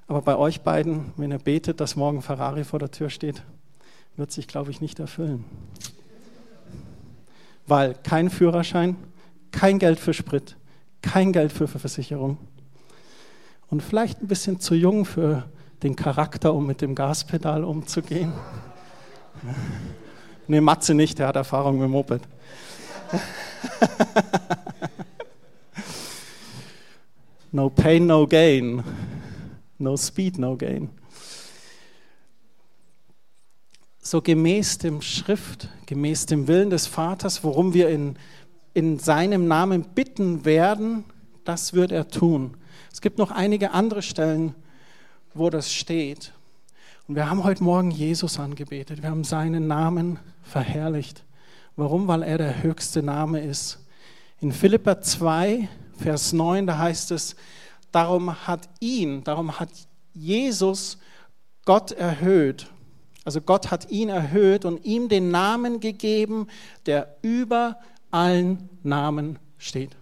aber 0.08 0.22
bei 0.22 0.38
euch 0.38 0.62
beiden, 0.62 1.12
wenn 1.18 1.32
ihr 1.32 1.40
betet, 1.40 1.82
dass 1.82 1.98
morgen 1.98 2.22
Ferrari 2.22 2.64
vor 2.64 2.80
der 2.80 2.92
Tür 2.92 3.10
steht, 3.10 3.44
wird 4.16 4.32
sich, 4.32 4.48
glaube 4.48 4.72
ich, 4.72 4.80
nicht 4.80 5.00
erfüllen 5.00 5.44
weil 7.70 7.96
kein 8.04 8.30
Führerschein, 8.30 8.96
kein 9.52 9.80
Geld 9.80 10.00
für 10.00 10.14
Sprit, 10.14 10.58
kein 11.02 11.32
Geld 11.32 11.52
für 11.52 11.68
Versicherung 11.68 12.38
und 13.70 13.84
vielleicht 13.84 14.22
ein 14.22 14.28
bisschen 14.28 14.60
zu 14.60 14.76
jung 14.76 15.06
für 15.06 15.46
den 15.84 15.96
Charakter, 15.96 16.54
um 16.54 16.66
mit 16.66 16.82
dem 16.82 16.96
Gaspedal 16.96 17.64
umzugehen. 17.64 18.34
Nee, 20.52 20.62
Matze 20.62 20.96
nicht, 20.96 21.20
der 21.20 21.28
hat 21.28 21.36
Erfahrung 21.36 21.78
mit 21.78 21.92
Moped. 21.92 22.24
no 27.52 27.70
pain, 27.70 28.08
no 28.08 28.26
gain. 28.26 28.84
No 29.78 29.96
speed, 29.96 30.40
no 30.40 30.58
gain. 30.58 30.90
So 34.02 34.22
gemäß 34.22 34.78
dem 34.78 35.02
Schrift, 35.02 35.68
gemäß 35.86 36.26
dem 36.26 36.48
Willen 36.48 36.70
des 36.70 36.88
Vaters, 36.88 37.44
worum 37.44 37.74
wir 37.74 37.90
in, 37.90 38.16
in 38.74 38.98
seinem 38.98 39.48
Namen 39.48 39.84
bitten 39.94 40.46
werden, 40.46 41.04
das 41.44 41.74
wird 41.74 41.92
er 41.92 42.08
tun. 42.08 42.56
Es 42.92 43.02
gibt 43.02 43.18
noch 43.18 43.32
einige 43.32 43.72
andere 43.72 44.02
Stellen, 44.02 44.56
wo 45.34 45.50
das 45.50 45.74
steht. 45.74 46.34
Und 47.08 47.16
wir 47.16 47.30
haben 47.30 47.44
heute 47.44 47.64
Morgen 47.64 47.92
Jesus 47.92 48.40
angebetet. 48.40 49.02
Wir 49.02 49.10
haben 49.10 49.24
seinen 49.24 49.68
Namen 49.68 50.20
verherrlicht. 50.44 51.24
Warum? 51.76 52.08
Weil 52.08 52.24
er 52.24 52.38
der 52.38 52.64
höchste 52.64 53.04
Name 53.04 53.42
ist. 53.42 53.80
In 54.40 54.52
Philippa 54.52 55.02
2, 55.02 55.68
Vers 55.98 56.34
9, 56.34 56.68
da 56.68 56.78
heißt 56.78 57.12
es, 57.12 57.36
darum 57.92 58.48
hat 58.48 58.70
ihn, 58.80 59.24
darum 59.24 59.60
hat 59.60 59.70
Jesus 60.14 60.98
Gott 61.66 61.92
erhöht. 61.92 62.68
Also 63.30 63.42
Gott 63.42 63.70
hat 63.70 63.92
ihn 63.92 64.10
erhöht 64.10 64.66
und 64.66 64.84
ihm 64.86 65.08
den 65.08 65.30
Namen 65.30 65.82
gegeben, 65.82 66.48
der 66.88 67.16
über 67.22 67.78
allen 68.10 68.70
Namen 68.82 69.38
steht. 69.60 69.96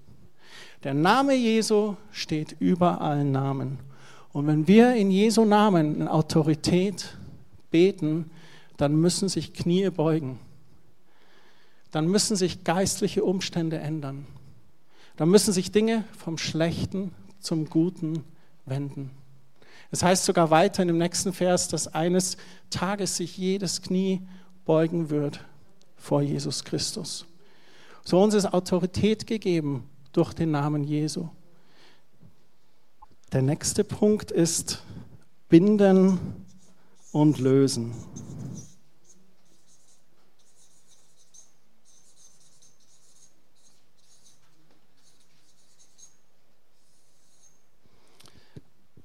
Der 0.86 0.94
Name 0.94 1.36
Jesu 1.36 1.98
steht 2.10 2.56
über 2.60 3.02
allen 3.02 3.34
Namen. 3.34 3.80
Und 4.32 4.48
wenn 4.48 4.66
wir 4.70 4.96
in 4.96 5.12
Jesu 5.12 5.44
Namen 5.44 6.00
in 6.00 6.08
Autorität 6.08 7.18
beten, 7.70 8.32
dann 8.78 8.96
müssen 8.96 9.28
sich 9.28 9.52
Knie 9.54 9.90
beugen. 9.90 10.40
Dann 11.92 12.08
müssen 12.08 12.38
sich 12.38 12.64
geistliche 12.64 13.26
Umstände 13.26 13.78
ändern. 13.78 14.26
Dann 15.18 15.28
müssen 15.28 15.52
sich 15.52 15.74
Dinge 15.74 16.06
vom 16.18 16.38
Schlechten 16.38 17.12
zum 17.42 17.70
Guten 17.70 18.24
wenden. 18.66 19.12
Es 19.92 20.04
heißt 20.04 20.26
sogar 20.26 20.50
weiter 20.50 20.82
in 20.82 20.90
dem 20.90 20.98
nächsten 20.98 21.34
Vers, 21.34 21.68
dass 21.68 21.88
eines 21.88 22.38
Tages 22.70 23.16
sich 23.16 23.38
jedes 23.38 23.82
Knie 23.82 24.22
beugen 24.66 25.10
wird 25.10 25.44
vor 25.96 26.22
Jesus 26.22 26.64
Christus. 26.64 27.26
So 28.04 28.22
uns 28.22 28.34
ist 28.34 28.54
Autorität 28.54 29.28
gegeben 29.28 29.90
durch 30.12 30.34
den 30.34 30.52
Namen 30.52 30.84
Jesu. 30.84 31.30
Der 33.34 33.42
nächste 33.42 33.84
Punkt 33.84 34.32
ist 34.32 34.84
binden 35.50 36.18
und 37.12 37.40
lösen. 37.40 37.94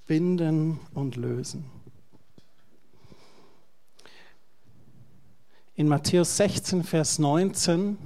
Binden 0.06 0.80
und 0.94 1.16
lösen. 1.16 1.64
In 5.74 5.88
Matthäus 5.88 6.36
16, 6.36 6.82
Vers 6.82 7.18
19, 7.18 7.96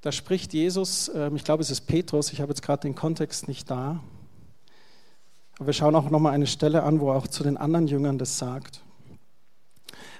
da 0.00 0.10
spricht 0.10 0.52
Jesus, 0.52 1.10
ähm, 1.14 1.36
ich 1.36 1.44
glaube 1.44 1.62
es 1.62 1.70
ist 1.70 1.82
Petrus, 1.82 2.32
ich 2.32 2.40
habe 2.40 2.50
jetzt 2.50 2.62
gerade 2.62 2.82
den 2.82 2.94
Kontext 2.94 3.46
nicht 3.46 3.70
da, 3.70 4.00
aber 5.56 5.66
wir 5.68 5.72
schauen 5.72 5.94
auch 5.94 6.10
nochmal 6.10 6.34
eine 6.34 6.48
Stelle 6.48 6.82
an, 6.82 7.00
wo 7.00 7.10
er 7.10 7.16
auch 7.16 7.28
zu 7.28 7.44
den 7.44 7.56
anderen 7.56 7.86
Jüngern 7.86 8.18
das 8.18 8.38
sagt. 8.38 8.80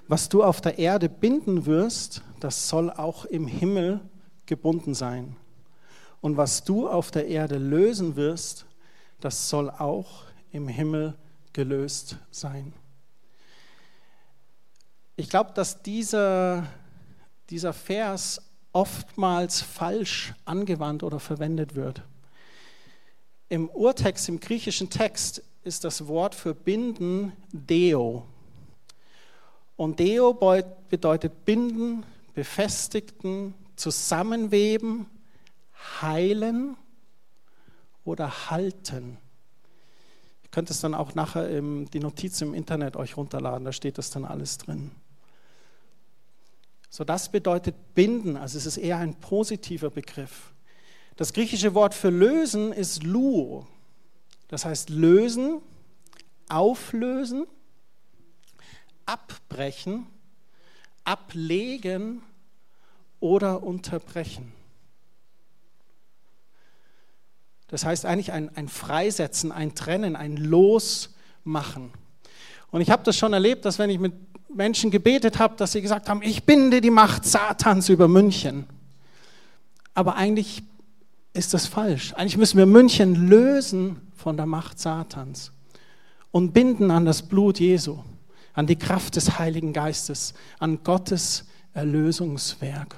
Was 0.07 0.29
du 0.29 0.45
auf 0.45 0.61
der 0.61 0.79
Erde 0.79 1.09
binden 1.09 1.67
wirst, 1.67 2.23
das 2.39 2.69
soll 2.69 2.91
auch 2.91 3.25
im 3.25 3.47
Himmel 3.47 4.01
gebunden 4.47 4.95
sein. 4.95 5.37
Und 6.21 6.37
was 6.37 6.63
du 6.63 6.89
auf 6.89 7.11
der 7.11 7.27
Erde 7.27 7.59
lösen 7.59 8.15
wirst, 8.15 8.67
das 9.21 9.49
soll 9.49 9.69
auch 9.71 10.25
im 10.53 10.69
Himmel 10.69 11.17
gelöst 11.53 12.17
sein. 12.31 12.73
Ich 15.17 15.29
glaube, 15.29 15.53
dass 15.55 15.83
dieser, 15.83 16.67
dieser 17.51 17.73
Vers 17.73 18.41
oftmals 18.73 19.61
falsch 19.61 20.35
angewandt 20.45 21.03
oder 21.03 21.21
verwendet 21.21 21.75
wird. 21.75 22.03
Im 23.49 23.69
Urtext, 23.69 24.29
im 24.29 24.41
griechischen 24.41 24.89
Text, 24.89 25.43
ist 25.63 25.85
das 25.85 26.07
Wort 26.07 26.35
für 26.35 26.55
binden 26.55 27.33
Deo. 27.53 28.27
Und 29.77 30.01
Deo 30.01 30.33
bedeutet 30.89 31.45
binden, 31.45 32.05
befestigten, 32.35 33.55
zusammenweben, 33.77 35.07
heilen 36.01 36.77
oder 38.05 38.51
halten. 38.51 39.19
Könnt 40.53 40.71
es 40.71 40.81
dann 40.81 40.95
auch 40.95 41.15
nachher 41.15 41.49
im, 41.49 41.91
die 41.91 41.99
Notiz 41.99 42.41
im 42.43 42.55
Internet 42.55 42.97
euch 42.97 43.17
runterladen, 43.17 43.65
da 43.65 43.73
steht 43.73 43.99
das 43.99 44.11
dann 44.11 44.25
alles 44.25 44.59
drin. 44.59 44.93
So, 46.91 47.05
das 47.05 47.31
bedeutet 47.31 47.75
binden, 47.95 48.37
also 48.37 48.59
es 48.59 48.67
ist 48.67 48.77
eher 48.77 48.99
ein 48.99 49.15
positiver 49.15 49.89
Begriff. 49.91 50.53
Das 51.17 51.33
griechische 51.33 51.75
Wort 51.75 51.95
für 51.95 52.11
lösen 52.11 52.73
ist 52.73 53.03
luo. 53.03 53.67
Das 54.49 54.67
heißt 54.67 54.91
lösen, 54.91 55.63
auflösen, 56.51 57.47
abbrechen, 59.07 60.07
ablegen 61.05 62.23
oder 63.21 63.63
unterbrechen. 63.63 64.53
Das 67.73 67.87
heißt 67.87 68.05
eigentlich 68.05 68.33
ein, 68.33 68.55
ein 68.55 68.69
Freisetzen, 68.69 69.51
ein 69.51 69.75
Trennen, 69.75 70.15
ein 70.15 70.37
Losmachen. 70.37 71.91
Und 72.71 72.83
ich 72.83 72.91
habe 72.91 73.03
das 73.03 73.17
schon 73.17 73.33
erlebt, 73.33 73.65
dass 73.65 73.79
wenn 73.79 73.89
ich 73.89 73.99
mit 73.99 74.13
Menschen 74.55 74.91
gebetet 74.91 75.39
habe, 75.39 75.57
dass 75.57 75.73
sie 75.73 75.81
gesagt 75.81 76.11
haben, 76.11 76.21
ich 76.23 76.45
binde 76.45 76.83
die 76.83 76.91
Macht 76.91 77.25
Satans 77.25 77.89
über 77.89 78.09
München. 78.09 78.67
Aber 79.95 80.17
eigentlich 80.17 80.63
ist 81.33 81.55
das 81.55 81.67
falsch. 81.67 82.13
Eigentlich 82.13 82.37
müssen 82.37 82.59
wir 82.59 82.67
München 82.67 83.15
lösen 83.27 84.03
von 84.17 84.37
der 84.37 84.45
Macht 84.45 84.79
Satans 84.79 85.51
und 86.31 86.53
binden 86.53 86.91
an 86.91 87.07
das 87.07 87.23
Blut 87.23 87.59
Jesu, 87.59 88.01
an 88.53 88.67
die 88.67 88.77
Kraft 88.77 89.17
des 89.17 89.39
Heiligen 89.39 89.73
Geistes, 89.73 90.35
an 90.59 90.85
Gottes 90.85 91.47
Erlösungswerk. 91.73 92.97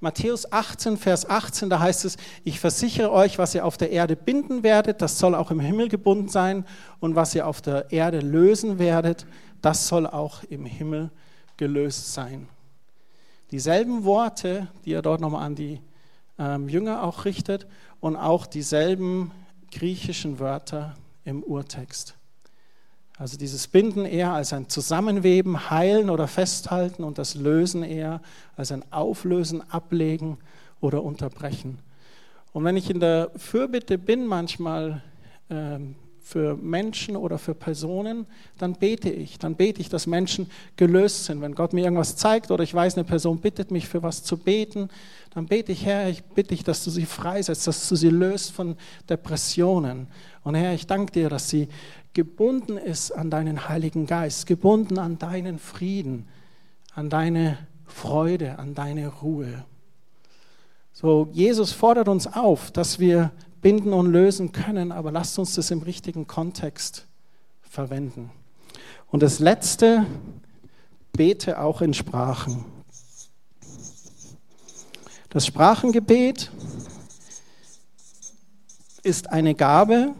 Matthäus 0.00 0.50
18, 0.50 0.96
Vers 0.96 1.28
18, 1.28 1.70
da 1.70 1.78
heißt 1.78 2.04
es, 2.04 2.16
ich 2.44 2.60
versichere 2.60 3.10
euch, 3.10 3.38
was 3.38 3.54
ihr 3.54 3.64
auf 3.64 3.76
der 3.76 3.90
Erde 3.90 4.16
binden 4.16 4.62
werdet, 4.62 5.00
das 5.00 5.18
soll 5.18 5.34
auch 5.34 5.50
im 5.50 5.60
Himmel 5.60 5.88
gebunden 5.88 6.28
sein, 6.28 6.64
und 7.00 7.14
was 7.14 7.34
ihr 7.34 7.46
auf 7.46 7.62
der 7.62 7.90
Erde 7.92 8.20
lösen 8.20 8.78
werdet, 8.78 9.26
das 9.62 9.88
soll 9.88 10.06
auch 10.06 10.42
im 10.44 10.66
Himmel 10.66 11.10
gelöst 11.56 12.12
sein. 12.12 12.48
Dieselben 13.50 14.04
Worte, 14.04 14.68
die 14.84 14.92
er 14.92 15.02
dort 15.02 15.20
nochmal 15.20 15.46
an 15.46 15.54
die 15.54 15.80
ähm, 16.38 16.68
Jünger 16.68 17.04
auch 17.04 17.24
richtet 17.24 17.66
und 18.00 18.16
auch 18.16 18.46
dieselben 18.46 19.30
griechischen 19.70 20.38
Wörter 20.38 20.94
im 21.24 21.42
Urtext. 21.42 22.13
Also 23.16 23.38
dieses 23.38 23.68
Binden 23.68 24.04
eher 24.04 24.32
als 24.32 24.52
ein 24.52 24.68
Zusammenweben, 24.68 25.70
Heilen 25.70 26.10
oder 26.10 26.26
Festhalten 26.26 27.04
und 27.04 27.18
das 27.18 27.36
Lösen 27.36 27.84
eher 27.84 28.20
als 28.56 28.72
ein 28.72 28.84
Auflösen, 28.92 29.62
Ablegen 29.70 30.38
oder 30.80 31.02
Unterbrechen. 31.02 31.78
Und 32.52 32.64
wenn 32.64 32.76
ich 32.76 32.90
in 32.90 33.00
der 33.00 33.30
Fürbitte 33.36 33.98
bin 33.98 34.26
manchmal, 34.26 35.02
ähm, 35.48 35.94
für 36.24 36.56
Menschen 36.56 37.16
oder 37.16 37.36
für 37.36 37.54
Personen, 37.54 38.26
dann 38.56 38.72
bete 38.72 39.10
ich. 39.10 39.38
Dann 39.38 39.56
bete 39.56 39.82
ich, 39.82 39.90
dass 39.90 40.06
Menschen 40.06 40.50
gelöst 40.76 41.26
sind. 41.26 41.42
Wenn 41.42 41.54
Gott 41.54 41.74
mir 41.74 41.84
irgendwas 41.84 42.16
zeigt 42.16 42.50
oder 42.50 42.64
ich 42.64 42.72
weiß, 42.72 42.94
eine 42.94 43.04
Person 43.04 43.40
bittet 43.40 43.70
mich 43.70 43.86
für 43.86 44.02
was 44.02 44.24
zu 44.24 44.38
beten, 44.38 44.88
dann 45.34 45.46
bete 45.46 45.72
ich, 45.72 45.84
Herr, 45.84 46.08
ich 46.08 46.22
bitte 46.22 46.50
dich, 46.50 46.62
dass 46.62 46.84
du 46.84 46.90
sie 46.90 47.06
freisetzt, 47.06 47.66
dass 47.66 47.88
du 47.88 47.96
sie 47.96 48.10
löst 48.10 48.52
von 48.52 48.76
Depressionen. 49.08 50.06
Und 50.44 50.54
Herr, 50.54 50.74
ich 50.74 50.86
danke 50.86 51.12
dir, 51.12 51.28
dass 51.28 51.50
sie 51.50 51.68
gebunden 52.12 52.76
ist 52.76 53.10
an 53.10 53.30
deinen 53.30 53.68
Heiligen 53.68 54.06
Geist, 54.06 54.46
gebunden 54.46 54.98
an 54.98 55.18
deinen 55.18 55.58
Frieden, 55.58 56.28
an 56.94 57.10
deine 57.10 57.58
Freude, 57.84 58.58
an 58.58 58.74
deine 58.74 59.08
Ruhe. 59.08 59.64
So, 60.92 61.28
Jesus 61.32 61.72
fordert 61.72 62.08
uns 62.08 62.28
auf, 62.28 62.70
dass 62.70 63.00
wir 63.00 63.32
binden 63.60 63.92
und 63.92 64.12
lösen 64.12 64.52
können, 64.52 64.92
aber 64.92 65.10
lasst 65.10 65.38
uns 65.40 65.56
das 65.56 65.72
im 65.72 65.82
richtigen 65.82 66.28
Kontext 66.28 67.06
verwenden. 67.62 68.30
Und 69.08 69.24
das 69.24 69.40
Letzte, 69.40 70.06
bete 71.12 71.60
auch 71.60 71.80
in 71.80 71.94
Sprachen. 71.94 72.64
Das 75.34 75.46
Sprachengebet 75.46 76.52
ist 79.02 79.30
eine 79.30 79.56
Gabe, 79.56 80.14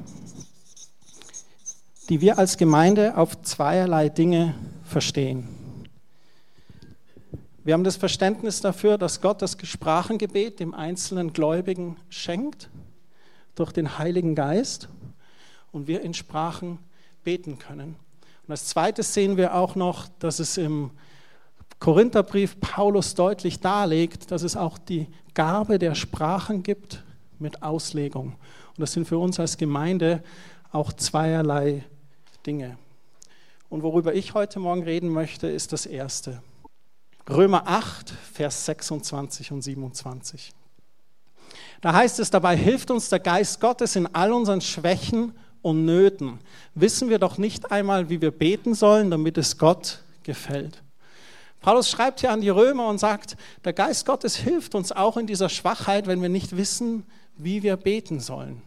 die 2.08 2.20
wir 2.20 2.36
als 2.36 2.56
Gemeinde 2.56 3.16
auf 3.16 3.40
zweierlei 3.42 4.08
Dinge 4.08 4.56
verstehen. 4.82 5.46
Wir 7.62 7.74
haben 7.74 7.84
das 7.84 7.94
Verständnis 7.94 8.60
dafür, 8.60 8.98
dass 8.98 9.20
Gott 9.20 9.40
das 9.40 9.56
Sprachengebet 9.62 10.58
dem 10.58 10.74
einzelnen 10.74 11.32
Gläubigen 11.32 11.96
schenkt 12.08 12.68
durch 13.54 13.70
den 13.70 13.98
Heiligen 13.98 14.34
Geist 14.34 14.88
und 15.70 15.86
wir 15.86 16.00
in 16.00 16.14
Sprachen 16.14 16.80
beten 17.22 17.60
können. 17.60 17.94
Und 18.48 18.50
als 18.50 18.66
zweites 18.66 19.14
sehen 19.14 19.36
wir 19.36 19.54
auch 19.54 19.76
noch, 19.76 20.08
dass 20.18 20.40
es 20.40 20.56
im 20.56 20.90
Korintherbrief 21.84 22.58
Paulus 22.60 23.14
deutlich 23.14 23.60
darlegt, 23.60 24.30
dass 24.30 24.42
es 24.42 24.56
auch 24.56 24.78
die 24.78 25.06
Gabe 25.34 25.78
der 25.78 25.94
Sprachen 25.94 26.62
gibt 26.62 27.02
mit 27.38 27.62
Auslegung. 27.62 28.28
Und 28.28 28.78
das 28.78 28.94
sind 28.94 29.06
für 29.06 29.18
uns 29.18 29.38
als 29.38 29.58
Gemeinde 29.58 30.24
auch 30.72 30.94
zweierlei 30.94 31.84
Dinge. 32.46 32.78
Und 33.68 33.82
worüber 33.82 34.14
ich 34.14 34.32
heute 34.32 34.60
Morgen 34.60 34.82
reden 34.82 35.10
möchte, 35.10 35.46
ist 35.46 35.74
das 35.74 35.84
Erste. 35.84 36.42
Römer 37.28 37.64
8, 37.66 38.14
Vers 38.32 38.64
26 38.64 39.52
und 39.52 39.60
27. 39.60 40.54
Da 41.82 41.92
heißt 41.92 42.18
es, 42.18 42.30
dabei 42.30 42.56
hilft 42.56 42.90
uns 42.90 43.10
der 43.10 43.20
Geist 43.20 43.60
Gottes 43.60 43.94
in 43.94 44.06
all 44.06 44.32
unseren 44.32 44.62
Schwächen 44.62 45.34
und 45.60 45.84
Nöten. 45.84 46.38
Wissen 46.74 47.10
wir 47.10 47.18
doch 47.18 47.36
nicht 47.36 47.70
einmal, 47.70 48.08
wie 48.08 48.22
wir 48.22 48.30
beten 48.30 48.72
sollen, 48.72 49.10
damit 49.10 49.36
es 49.36 49.58
Gott 49.58 50.02
gefällt. 50.22 50.83
Paulus 51.64 51.88
schreibt 51.88 52.20
hier 52.20 52.30
an 52.30 52.42
die 52.42 52.50
Römer 52.50 52.88
und 52.88 52.98
sagt, 52.98 53.38
der 53.64 53.72
Geist 53.72 54.04
Gottes 54.04 54.36
hilft 54.36 54.74
uns 54.74 54.92
auch 54.92 55.16
in 55.16 55.26
dieser 55.26 55.48
Schwachheit, 55.48 56.06
wenn 56.06 56.20
wir 56.20 56.28
nicht 56.28 56.58
wissen, 56.58 57.06
wie 57.38 57.62
wir 57.62 57.78
beten 57.78 58.20
sollen. 58.20 58.60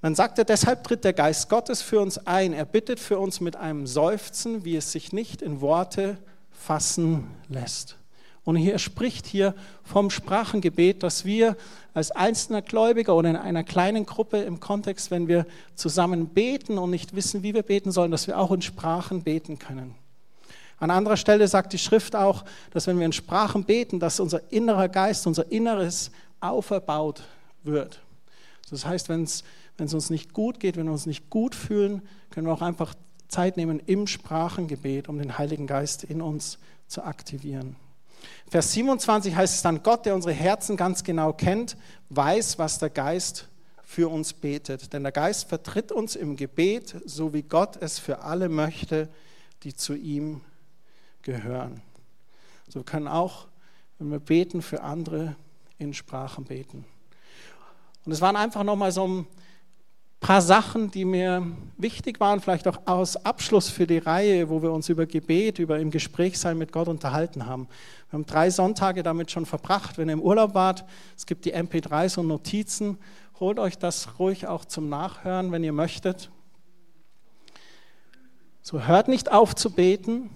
Dann 0.00 0.14
sagt 0.14 0.38
er, 0.38 0.44
deshalb 0.44 0.84
tritt 0.84 1.02
der 1.02 1.12
Geist 1.12 1.48
Gottes 1.48 1.82
für 1.82 1.98
uns 1.98 2.24
ein. 2.24 2.52
Er 2.52 2.66
bittet 2.66 3.00
für 3.00 3.18
uns 3.18 3.40
mit 3.40 3.56
einem 3.56 3.88
Seufzen, 3.88 4.64
wie 4.64 4.76
es 4.76 4.92
sich 4.92 5.12
nicht 5.12 5.42
in 5.42 5.60
Worte 5.60 6.18
fassen 6.52 7.26
lässt. 7.48 7.96
Und 8.44 8.56
hier 8.56 8.78
spricht 8.78 9.26
hier 9.26 9.54
vom 9.84 10.10
Sprachengebet, 10.10 11.02
dass 11.02 11.24
wir 11.24 11.56
als 11.92 12.10
einzelner 12.10 12.62
Gläubiger 12.62 13.14
oder 13.14 13.30
in 13.30 13.36
einer 13.36 13.64
kleinen 13.64 14.06
Gruppe 14.06 14.38
im 14.38 14.60
Kontext, 14.60 15.10
wenn 15.10 15.28
wir 15.28 15.46
zusammen 15.74 16.28
beten 16.28 16.78
und 16.78 16.90
nicht 16.90 17.14
wissen, 17.14 17.42
wie 17.42 17.54
wir 17.54 17.62
beten 17.62 17.92
sollen, 17.92 18.10
dass 18.10 18.26
wir 18.26 18.38
auch 18.38 18.50
in 18.52 18.62
Sprachen 18.62 19.22
beten 19.22 19.58
können. 19.58 19.94
An 20.78 20.90
anderer 20.90 21.18
Stelle 21.18 21.46
sagt 21.46 21.74
die 21.74 21.78
Schrift 21.78 22.16
auch, 22.16 22.44
dass 22.70 22.86
wenn 22.86 22.98
wir 22.98 23.04
in 23.04 23.12
Sprachen 23.12 23.64
beten, 23.64 24.00
dass 24.00 24.18
unser 24.18 24.50
innerer 24.50 24.88
Geist, 24.88 25.26
unser 25.26 25.52
Inneres 25.52 26.10
auferbaut 26.40 27.22
wird. 27.62 28.00
Das 28.70 28.86
heißt, 28.86 29.10
wenn 29.10 29.24
es 29.24 29.44
uns 29.76 30.08
nicht 30.08 30.32
gut 30.32 30.58
geht, 30.58 30.78
wenn 30.78 30.86
wir 30.86 30.92
uns 30.92 31.04
nicht 31.04 31.28
gut 31.28 31.54
fühlen, 31.54 32.00
können 32.30 32.46
wir 32.46 32.54
auch 32.54 32.62
einfach 32.62 32.94
Zeit 33.28 33.58
nehmen 33.58 33.80
im 33.84 34.06
Sprachengebet, 34.06 35.08
um 35.10 35.18
den 35.18 35.36
Heiligen 35.36 35.66
Geist 35.66 36.04
in 36.04 36.22
uns 36.22 36.58
zu 36.86 37.04
aktivieren. 37.04 37.76
Vers 38.48 38.72
27 38.72 39.34
heißt 39.34 39.54
es 39.54 39.62
dann, 39.62 39.82
Gott, 39.82 40.06
der 40.06 40.14
unsere 40.14 40.34
Herzen 40.34 40.76
ganz 40.76 41.04
genau 41.04 41.32
kennt, 41.32 41.76
weiß, 42.08 42.58
was 42.58 42.78
der 42.78 42.90
Geist 42.90 43.48
für 43.82 44.08
uns 44.08 44.32
betet. 44.32 44.92
Denn 44.92 45.02
der 45.02 45.12
Geist 45.12 45.48
vertritt 45.48 45.92
uns 45.92 46.16
im 46.16 46.36
Gebet, 46.36 46.96
so 47.04 47.32
wie 47.32 47.42
Gott 47.42 47.76
es 47.80 47.98
für 47.98 48.22
alle 48.22 48.48
möchte, 48.48 49.08
die 49.62 49.74
zu 49.74 49.94
ihm 49.94 50.40
gehören. 51.22 51.82
So 52.68 52.82
können 52.82 53.08
auch, 53.08 53.46
wenn 53.98 54.10
wir 54.10 54.20
beten, 54.20 54.62
für 54.62 54.82
andere 54.82 55.36
in 55.78 55.92
Sprachen 55.92 56.44
beten. 56.44 56.84
Und 58.04 58.12
es 58.12 58.20
waren 58.20 58.36
einfach 58.36 58.62
nochmal 58.62 58.92
so 58.92 59.06
ein 59.06 59.26
paar 60.20 60.42
Sachen, 60.42 60.90
die 60.90 61.06
mir 61.06 61.46
wichtig 61.78 62.20
waren, 62.20 62.40
vielleicht 62.40 62.68
auch 62.68 62.78
aus 62.84 63.16
Abschluss 63.16 63.70
für 63.70 63.86
die 63.86 63.98
Reihe, 63.98 64.50
wo 64.50 64.62
wir 64.62 64.70
uns 64.70 64.90
über 64.90 65.06
Gebet, 65.06 65.58
über 65.58 65.78
im 65.78 65.90
Gespräch 65.90 66.38
sein 66.38 66.58
mit 66.58 66.72
Gott 66.72 66.88
unterhalten 66.88 67.46
haben. 67.46 67.68
Wir 68.10 68.18
haben 68.18 68.26
drei 68.26 68.50
Sonntage 68.50 69.02
damit 69.02 69.30
schon 69.30 69.46
verbracht. 69.46 69.96
Wenn 69.96 70.08
ihr 70.08 70.14
im 70.14 70.22
Urlaub 70.22 70.54
wart, 70.54 70.84
es 71.16 71.24
gibt 71.24 71.46
die 71.46 71.54
MP3s 71.54 72.18
und 72.18 72.26
Notizen. 72.28 72.98
Holt 73.40 73.58
euch 73.58 73.78
das 73.78 74.18
ruhig 74.18 74.46
auch 74.46 74.66
zum 74.66 74.90
Nachhören, 74.90 75.52
wenn 75.52 75.64
ihr 75.64 75.72
möchtet. 75.72 76.30
So 78.60 78.86
hört 78.86 79.08
nicht 79.08 79.32
auf 79.32 79.54
zu 79.54 79.70
beten. 79.70 80.28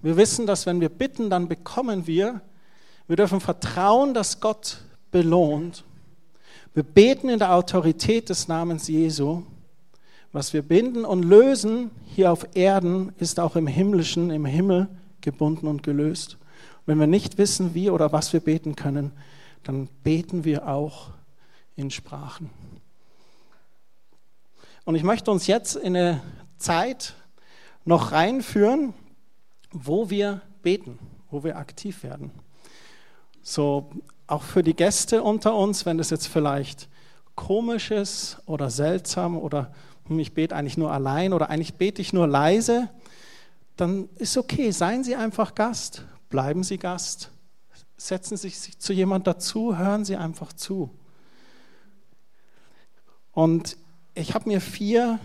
Wir 0.00 0.16
wissen, 0.16 0.46
dass 0.46 0.64
wenn 0.64 0.80
wir 0.80 0.90
bitten, 0.90 1.28
dann 1.28 1.48
bekommen 1.48 2.06
wir. 2.06 2.40
Wir 3.08 3.16
dürfen 3.16 3.40
vertrauen, 3.40 4.14
dass 4.14 4.40
Gott 4.40 4.82
belohnt. 5.10 5.84
Wir 6.74 6.82
beten 6.82 7.28
in 7.28 7.38
der 7.38 7.54
Autorität 7.54 8.28
des 8.30 8.48
Namens 8.48 8.88
Jesu. 8.88 9.44
Was 10.32 10.52
wir 10.52 10.62
binden 10.62 11.04
und 11.04 11.22
lösen 11.22 11.92
hier 12.04 12.32
auf 12.32 12.56
Erden, 12.56 13.12
ist 13.18 13.38
auch 13.38 13.54
im 13.54 13.68
Himmlischen, 13.68 14.30
im 14.30 14.44
Himmel 14.44 14.88
gebunden 15.20 15.68
und 15.68 15.84
gelöst. 15.84 16.36
wenn 16.84 16.98
wir 16.98 17.06
nicht 17.06 17.38
wissen, 17.38 17.74
wie 17.74 17.90
oder 17.90 18.10
was 18.10 18.32
wir 18.32 18.40
beten 18.40 18.74
können, 18.74 19.12
dann 19.62 19.88
beten 20.02 20.42
wir 20.44 20.66
auch 20.66 21.10
in 21.76 21.92
Sprachen. 21.92 22.50
Und 24.84 24.96
ich 24.96 25.04
möchte 25.04 25.30
uns 25.30 25.46
jetzt 25.46 25.76
in 25.76 25.96
eine 25.96 26.22
Zeit 26.58 27.14
noch 27.84 28.10
reinführen, 28.10 28.94
wo 29.70 30.10
wir 30.10 30.42
beten, 30.62 30.98
wo 31.30 31.44
wir 31.44 31.56
aktiv 31.56 32.02
werden. 32.02 32.32
So 33.42 33.92
auch 34.26 34.42
für 34.42 34.62
die 34.62 34.74
Gäste 34.74 35.22
unter 35.22 35.54
uns, 35.54 35.86
wenn 35.86 35.98
das 35.98 36.10
jetzt 36.10 36.28
vielleicht 36.28 36.88
komisch 37.34 37.90
ist 37.90 38.38
oder 38.46 38.70
seltsam 38.70 39.36
oder 39.36 39.72
hm, 40.06 40.18
ich 40.18 40.32
bete 40.32 40.54
eigentlich 40.54 40.76
nur 40.76 40.92
allein 40.92 41.32
oder 41.32 41.50
eigentlich 41.50 41.74
bete 41.74 42.00
ich 42.00 42.12
nur 42.12 42.26
leise, 42.26 42.88
dann 43.76 44.08
ist 44.16 44.36
okay, 44.36 44.70
seien 44.70 45.04
Sie 45.04 45.16
einfach 45.16 45.54
Gast, 45.54 46.04
bleiben 46.28 46.62
Sie 46.62 46.78
Gast, 46.78 47.30
setzen 47.96 48.36
Sie 48.36 48.50
sich 48.50 48.78
zu 48.78 48.92
jemand 48.92 49.26
dazu, 49.26 49.76
hören 49.76 50.04
Sie 50.04 50.16
einfach 50.16 50.52
zu. 50.52 50.90
Und 53.32 53.76
ich 54.14 54.34
habe 54.34 54.48
mir 54.48 54.60
vier 54.60 55.18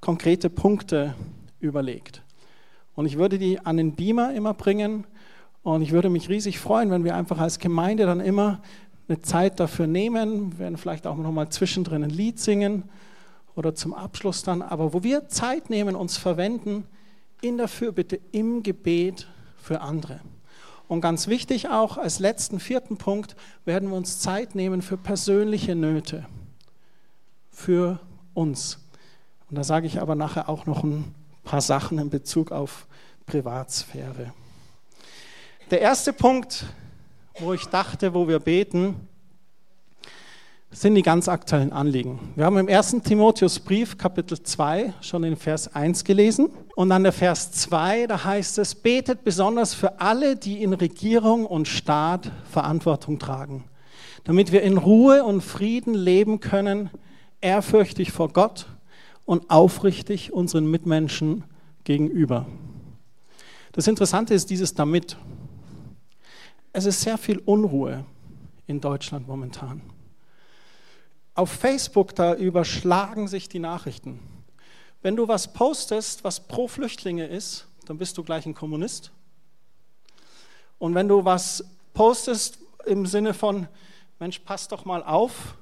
konkrete 0.00 0.50
Punkte 0.50 1.14
überlegt. 1.60 2.22
Und 2.94 3.06
ich 3.06 3.16
würde 3.16 3.38
die 3.38 3.58
an 3.58 3.78
den 3.78 3.94
Beamer 3.94 4.34
immer 4.34 4.52
bringen 4.52 5.06
und 5.64 5.80
ich 5.80 5.92
würde 5.92 6.10
mich 6.10 6.28
riesig 6.28 6.60
freuen, 6.60 6.90
wenn 6.90 7.04
wir 7.04 7.16
einfach 7.16 7.38
als 7.38 7.58
Gemeinde 7.58 8.04
dann 8.04 8.20
immer 8.20 8.60
eine 9.08 9.22
Zeit 9.22 9.58
dafür 9.58 9.86
nehmen. 9.86 10.52
Wir 10.52 10.58
werden 10.58 10.76
vielleicht 10.76 11.06
auch 11.06 11.16
nochmal 11.16 11.48
zwischendrin 11.48 12.04
ein 12.04 12.10
Lied 12.10 12.38
singen 12.38 12.84
oder 13.54 13.74
zum 13.74 13.94
Abschluss 13.94 14.42
dann. 14.42 14.60
Aber 14.60 14.92
wo 14.92 15.02
wir 15.02 15.28
Zeit 15.28 15.70
nehmen, 15.70 15.96
uns 15.96 16.18
verwenden 16.18 16.84
in 17.40 17.56
der 17.56 17.68
Fürbitte, 17.68 18.20
im 18.30 18.62
Gebet 18.62 19.26
für 19.56 19.80
andere. 19.80 20.20
Und 20.86 21.00
ganz 21.00 21.28
wichtig 21.28 21.70
auch 21.70 21.96
als 21.96 22.18
letzten 22.18 22.60
vierten 22.60 22.98
Punkt 22.98 23.34
werden 23.64 23.88
wir 23.88 23.96
uns 23.96 24.20
Zeit 24.20 24.54
nehmen 24.54 24.82
für 24.82 24.98
persönliche 24.98 25.74
Nöte, 25.74 26.26
für 27.50 28.00
uns. 28.34 28.80
Und 29.48 29.56
da 29.56 29.64
sage 29.64 29.86
ich 29.86 30.02
aber 30.02 30.14
nachher 30.14 30.50
auch 30.50 30.66
noch 30.66 30.84
ein 30.84 31.14
paar 31.42 31.62
Sachen 31.62 31.98
in 31.98 32.10
Bezug 32.10 32.52
auf 32.52 32.86
Privatsphäre. 33.24 34.34
Der 35.74 35.80
erste 35.80 36.12
Punkt, 36.12 36.66
wo 37.40 37.52
ich 37.52 37.64
dachte, 37.64 38.14
wo 38.14 38.28
wir 38.28 38.38
beten, 38.38 38.94
sind 40.70 40.94
die 40.94 41.02
ganz 41.02 41.26
aktuellen 41.26 41.72
Anliegen. 41.72 42.32
Wir 42.36 42.44
haben 42.44 42.58
im 42.58 42.68
1. 42.68 42.98
Timotheusbrief, 43.02 43.98
Kapitel 43.98 44.40
2, 44.40 44.94
schon 45.00 45.22
den 45.22 45.34
Vers 45.34 45.74
1 45.74 46.04
gelesen. 46.04 46.50
Und 46.76 46.90
dann 46.90 47.02
der 47.02 47.10
Vers 47.10 47.50
2, 47.50 48.06
da 48.06 48.22
heißt 48.22 48.58
es, 48.58 48.76
betet 48.76 49.24
besonders 49.24 49.74
für 49.74 50.00
alle, 50.00 50.36
die 50.36 50.62
in 50.62 50.74
Regierung 50.74 51.44
und 51.44 51.66
Staat 51.66 52.30
Verantwortung 52.52 53.18
tragen, 53.18 53.64
damit 54.22 54.52
wir 54.52 54.62
in 54.62 54.78
Ruhe 54.78 55.24
und 55.24 55.40
Frieden 55.40 55.94
leben 55.94 56.38
können, 56.38 56.88
ehrfürchtig 57.40 58.12
vor 58.12 58.28
Gott 58.28 58.66
und 59.24 59.50
aufrichtig 59.50 60.32
unseren 60.32 60.70
Mitmenschen 60.70 61.42
gegenüber. 61.82 62.46
Das 63.72 63.88
Interessante 63.88 64.34
ist 64.34 64.50
dieses 64.50 64.74
damit. 64.74 65.16
Es 66.76 66.86
ist 66.86 67.02
sehr 67.02 67.18
viel 67.18 67.38
Unruhe 67.38 68.04
in 68.66 68.80
Deutschland 68.80 69.28
momentan. 69.28 69.80
Auf 71.36 71.52
Facebook, 71.52 72.16
da 72.16 72.34
überschlagen 72.34 73.28
sich 73.28 73.48
die 73.48 73.60
Nachrichten. 73.60 74.18
Wenn 75.00 75.14
du 75.14 75.28
was 75.28 75.52
postest, 75.52 76.24
was 76.24 76.40
pro 76.40 76.66
Flüchtlinge 76.66 77.26
ist, 77.26 77.68
dann 77.86 77.96
bist 77.96 78.18
du 78.18 78.24
gleich 78.24 78.44
ein 78.44 78.54
Kommunist. 78.54 79.12
Und 80.80 80.96
wenn 80.96 81.06
du 81.06 81.24
was 81.24 81.64
postest 81.92 82.58
im 82.86 83.06
Sinne 83.06 83.34
von, 83.34 83.68
Mensch, 84.18 84.40
pass 84.40 84.66
doch 84.66 84.84
mal 84.84 85.04
auf, 85.04 85.56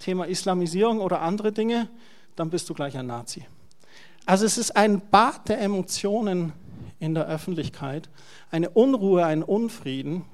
Thema 0.00 0.24
Islamisierung 0.26 1.00
oder 1.00 1.20
andere 1.20 1.52
Dinge, 1.52 1.88
dann 2.34 2.50
bist 2.50 2.68
du 2.68 2.74
gleich 2.74 2.98
ein 2.98 3.06
Nazi. 3.06 3.46
Also 4.24 4.44
es 4.44 4.58
ist 4.58 4.76
ein 4.76 5.00
Bad 5.10 5.48
der 5.48 5.60
Emotionen 5.60 6.52
in 6.98 7.14
der 7.14 7.28
Öffentlichkeit, 7.28 8.08
eine 8.50 8.70
Unruhe, 8.70 9.24
ein 9.24 9.44
Unfrieden. 9.44 10.24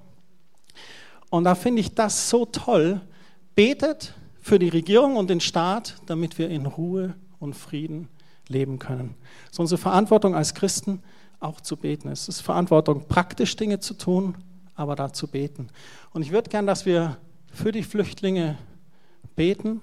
Und 1.31 1.45
da 1.45 1.55
finde 1.55 1.81
ich 1.81 1.95
das 1.95 2.29
so 2.29 2.45
toll, 2.45 3.01
betet 3.55 4.15
für 4.41 4.59
die 4.59 4.69
Regierung 4.69 5.17
und 5.17 5.31
den 5.31 5.41
Staat, 5.41 5.97
damit 6.07 6.39
wir 6.39 6.49
in 6.51 6.67
Ruhe 6.67 7.15
und 7.39 7.55
Frieden 7.55 8.09
leben 8.49 8.79
können. 8.79 9.15
Es 9.47 9.53
ist 9.53 9.61
unsere 9.61 9.81
Verantwortung 9.81 10.35
als 10.35 10.55
Christen, 10.55 11.03
auch 11.41 11.61
zu 11.61 11.77
beten. 11.77 12.09
Es 12.09 12.29
ist 12.29 12.41
Verantwortung, 12.41 13.07
praktisch 13.09 13.57
Dinge 13.57 13.81
zu 13.81 13.95
tun, 13.95 14.37
aber 14.75 14.97
da 14.97 15.13
zu 15.13 15.27
beten. 15.27 15.69
Und 16.13 16.23
ich 16.23 16.33
würde 16.33 16.51
gern, 16.51 16.67
dass 16.67 16.87
wir 16.87 17.17
für 17.53 17.73
die 17.73 17.83
Flüchtlinge 17.83 18.59
beten, 19.37 19.81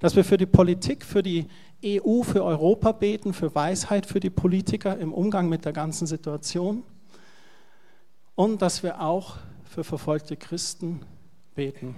dass 0.00 0.16
wir 0.16 0.24
für 0.24 0.36
die 0.36 0.46
Politik, 0.46 1.04
für 1.04 1.22
die 1.22 1.46
EU, 1.84 2.22
für 2.22 2.44
Europa 2.44 2.92
beten, 2.92 3.32
für 3.32 3.54
Weisheit 3.54 4.06
für 4.06 4.20
die 4.20 4.30
Politiker 4.30 4.98
im 4.98 5.12
Umgang 5.12 5.48
mit 5.48 5.64
der 5.64 5.72
ganzen 5.72 6.06
Situation 6.06 6.82
und 8.34 8.62
dass 8.62 8.82
wir 8.82 9.00
auch 9.00 9.36
für 9.76 9.84
verfolgte 9.84 10.38
Christen 10.38 11.02
beten, 11.54 11.94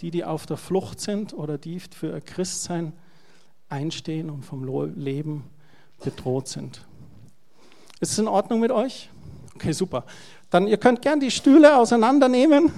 die, 0.00 0.10
die 0.10 0.24
auf 0.24 0.46
der 0.46 0.56
Flucht 0.56 0.98
sind 0.98 1.34
oder 1.34 1.58
die 1.58 1.78
für 1.78 2.06
ihr 2.06 2.22
Christsein 2.22 2.94
einstehen 3.68 4.30
und 4.30 4.46
vom 4.46 4.64
Leben 4.96 5.44
bedroht 6.02 6.48
sind. 6.48 6.86
Ist 8.00 8.12
es 8.12 8.18
in 8.18 8.28
Ordnung 8.28 8.60
mit 8.60 8.70
euch? 8.70 9.10
Okay, 9.54 9.72
super. 9.72 10.06
Dann 10.48 10.66
ihr 10.66 10.78
könnt 10.78 11.02
gern 11.02 11.20
die 11.20 11.30
Stühle 11.30 11.76
auseinandernehmen 11.76 12.72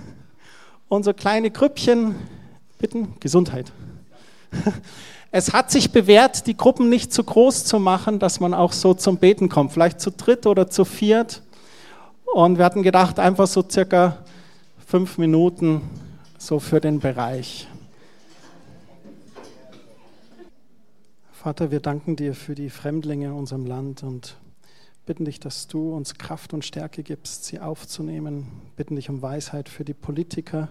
so 0.89 1.13
kleine 1.13 1.53
Grüppchen 1.53 2.17
bitten. 2.79 3.15
Gesundheit. 3.21 3.71
Es 5.37 5.53
hat 5.53 5.73
sich 5.73 5.91
bewährt, 5.91 6.47
die 6.47 6.57
Gruppen 6.57 6.89
nicht 6.89 7.13
zu 7.13 7.25
groß 7.25 7.65
zu 7.65 7.81
machen, 7.81 8.21
dass 8.21 8.39
man 8.39 8.55
auch 8.55 8.73
so 8.73 8.95
zum 8.95 9.17
Beten 9.17 9.49
kommt. 9.49 9.73
Vielleicht 9.73 10.01
zu 10.01 10.13
dritt 10.13 10.47
oder 10.47 10.71
zu 10.71 10.85
viert. 10.85 11.43
Und 12.33 12.59
wir 12.59 12.65
hatten 12.65 12.85
gedacht, 12.85 13.19
einfach 13.19 13.49
so 13.49 13.65
circa 13.69 14.24
fünf 14.95 15.19
Minuten 15.19 15.81
so 16.39 16.61
für 16.61 16.81
den 16.81 17.01
Bereich. 17.01 17.67
Vater, 21.33 21.73
wir 21.73 21.81
danken 21.81 22.15
dir 22.15 22.33
für 22.33 22.55
die 22.55 22.71
Fremdlinge 22.71 23.27
in 23.27 23.33
unserem 23.33 23.67
Land 23.67 24.05
und 24.05 24.37
bitten 25.05 25.25
dich, 25.25 25.41
dass 25.41 25.67
du 25.67 25.93
uns 25.93 26.15
Kraft 26.15 26.55
und 26.55 26.65
Stärke 26.65 27.03
gibst, 27.03 27.45
sie 27.45 27.59
aufzunehmen. 27.59 28.47
Bitten 28.77 28.95
dich 28.95 29.11
um 29.11 29.21
Weisheit 29.21 29.69
für 29.69 29.85
die 29.85 29.95
Politiker, 29.95 30.69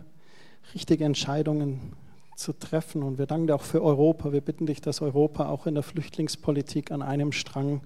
richtige 0.74 1.04
Entscheidungen 1.04 1.92
zu 2.38 2.54
treffen. 2.54 3.04
Und 3.04 3.18
wir 3.18 3.26
danken 3.26 3.48
dir 3.48 3.56
auch 3.56 3.62
für 3.62 3.84
Europa. 3.84 4.32
Wir 4.32 4.40
bitten 4.40 4.68
dich, 4.68 4.80
dass 4.80 5.02
Europa 5.02 5.50
auch 5.50 5.68
in 5.68 5.74
der 5.74 5.84
Flüchtlingspolitik 5.84 6.92
an 6.92 7.02
einem 7.02 7.34
Strang 7.34 7.82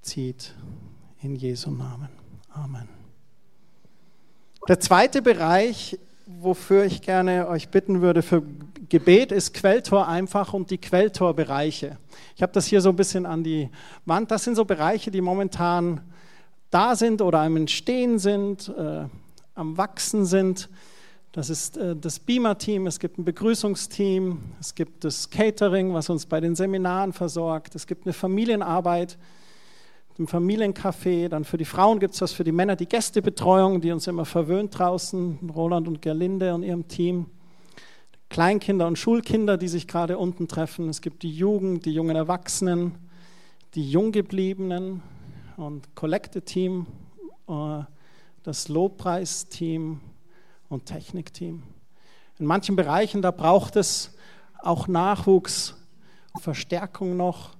zieht. 0.00 0.54
In 1.22 1.34
Jesu 1.34 1.72
Namen. 1.72 2.10
Amen. 2.50 3.03
Der 4.66 4.80
zweite 4.80 5.20
Bereich, 5.20 5.98
wofür 6.26 6.86
ich 6.86 7.02
gerne 7.02 7.48
euch 7.48 7.68
bitten 7.68 8.00
würde 8.00 8.22
für 8.22 8.42
Gebet, 8.88 9.30
ist 9.30 9.52
Quelltor 9.52 10.08
einfach 10.08 10.54
und 10.54 10.70
die 10.70 10.78
Quelltorbereiche. 10.78 11.98
Ich 12.34 12.40
habe 12.40 12.52
das 12.54 12.64
hier 12.64 12.80
so 12.80 12.88
ein 12.88 12.96
bisschen 12.96 13.26
an 13.26 13.44
die 13.44 13.68
Wand. 14.06 14.30
Das 14.30 14.44
sind 14.44 14.54
so 14.54 14.64
Bereiche, 14.64 15.10
die 15.10 15.20
momentan 15.20 16.00
da 16.70 16.96
sind 16.96 17.20
oder 17.20 17.40
am 17.40 17.58
Entstehen 17.58 18.18
sind, 18.18 18.70
äh, 18.70 19.04
am 19.54 19.76
Wachsen 19.76 20.24
sind. 20.24 20.70
Das 21.32 21.50
ist 21.50 21.76
äh, 21.76 21.94
das 21.94 22.18
Beamer-Team, 22.18 22.86
es 22.86 22.98
gibt 22.98 23.18
ein 23.18 23.24
Begrüßungsteam, 23.26 24.38
es 24.60 24.74
gibt 24.74 25.04
das 25.04 25.28
Catering, 25.28 25.92
was 25.92 26.08
uns 26.08 26.24
bei 26.24 26.40
den 26.40 26.56
Seminaren 26.56 27.12
versorgt, 27.12 27.74
es 27.74 27.86
gibt 27.86 28.06
eine 28.06 28.14
Familienarbeit, 28.14 29.18
ein 30.18 30.28
Familiencafé, 30.28 31.28
dann 31.28 31.44
für 31.44 31.56
die 31.56 31.64
Frauen 31.64 31.98
gibt 31.98 32.14
es 32.14 32.20
was 32.20 32.32
für 32.32 32.44
die 32.44 32.52
Männer, 32.52 32.76
die 32.76 32.88
Gästebetreuung, 32.88 33.80
die 33.80 33.90
uns 33.90 34.06
immer 34.06 34.24
verwöhnt 34.24 34.78
draußen, 34.78 35.50
Roland 35.54 35.88
und 35.88 36.02
Gerlinde 36.02 36.54
und 36.54 36.62
ihrem 36.62 36.86
Team. 36.86 37.26
Kleinkinder 38.28 38.86
und 38.86 38.98
Schulkinder, 38.98 39.56
die 39.56 39.68
sich 39.68 39.86
gerade 39.88 40.18
unten 40.18 40.48
treffen. 40.48 40.88
Es 40.88 41.00
gibt 41.00 41.22
die 41.22 41.30
Jugend, 41.30 41.84
die 41.84 41.92
jungen 41.92 42.16
Erwachsenen, 42.16 42.96
die 43.74 43.90
Junggebliebenen 43.90 45.02
und 45.56 45.94
Kollekte-Team, 45.94 46.86
äh, 47.48 47.82
das 48.42 48.68
Lobpreisteam 48.68 50.00
und 50.68 50.86
Technikteam. 50.86 51.62
In 52.38 52.46
manchen 52.46 52.76
Bereichen, 52.76 53.22
da 53.22 53.30
braucht 53.30 53.76
es 53.76 54.16
auch 54.60 54.88
Nachwuchs, 54.88 55.74
Verstärkung 56.40 57.16
noch. 57.16 57.56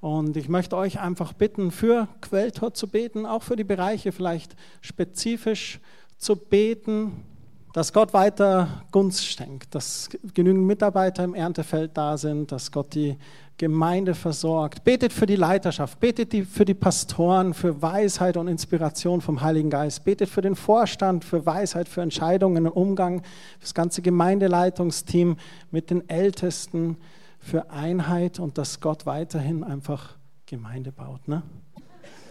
Und 0.00 0.36
ich 0.36 0.48
möchte 0.48 0.76
euch 0.76 0.98
einfach 0.98 1.32
bitten, 1.34 1.70
für 1.70 2.08
Quelltor 2.22 2.72
zu 2.72 2.88
beten, 2.88 3.26
auch 3.26 3.42
für 3.42 3.56
die 3.56 3.64
Bereiche 3.64 4.12
vielleicht 4.12 4.56
spezifisch 4.80 5.78
zu 6.16 6.36
beten, 6.36 7.24
dass 7.72 7.92
Gott 7.92 8.12
weiter 8.12 8.82
Gunst 8.90 9.24
schenkt, 9.24 9.74
dass 9.74 10.08
genügend 10.34 10.64
Mitarbeiter 10.64 11.22
im 11.22 11.34
Erntefeld 11.34 11.92
da 11.94 12.16
sind, 12.16 12.50
dass 12.50 12.72
Gott 12.72 12.94
die 12.94 13.16
Gemeinde 13.58 14.14
versorgt. 14.14 14.84
Betet 14.84 15.12
für 15.12 15.26
die 15.26 15.36
Leiterschaft, 15.36 16.00
betet 16.00 16.34
für 16.48 16.64
die 16.64 16.74
Pastoren, 16.74 17.52
für 17.52 17.80
Weisheit 17.82 18.38
und 18.38 18.48
Inspiration 18.48 19.20
vom 19.20 19.42
Heiligen 19.42 19.70
Geist. 19.70 20.02
Betet 20.02 20.30
für 20.30 20.40
den 20.40 20.56
Vorstand, 20.56 21.24
für 21.24 21.44
Weisheit, 21.44 21.86
für 21.86 22.00
Entscheidungen 22.00 22.66
und 22.66 22.72
Umgang, 22.72 23.20
für 23.20 23.60
das 23.60 23.74
ganze 23.74 24.00
Gemeindeleitungsteam 24.00 25.36
mit 25.70 25.90
den 25.90 26.08
Ältesten, 26.08 26.96
für 27.40 27.70
Einheit 27.70 28.38
und 28.38 28.58
dass 28.58 28.80
Gott 28.80 29.06
weiterhin 29.06 29.64
einfach 29.64 30.16
Gemeinde 30.46 30.92
baut. 30.92 31.26
Ne? 31.26 31.42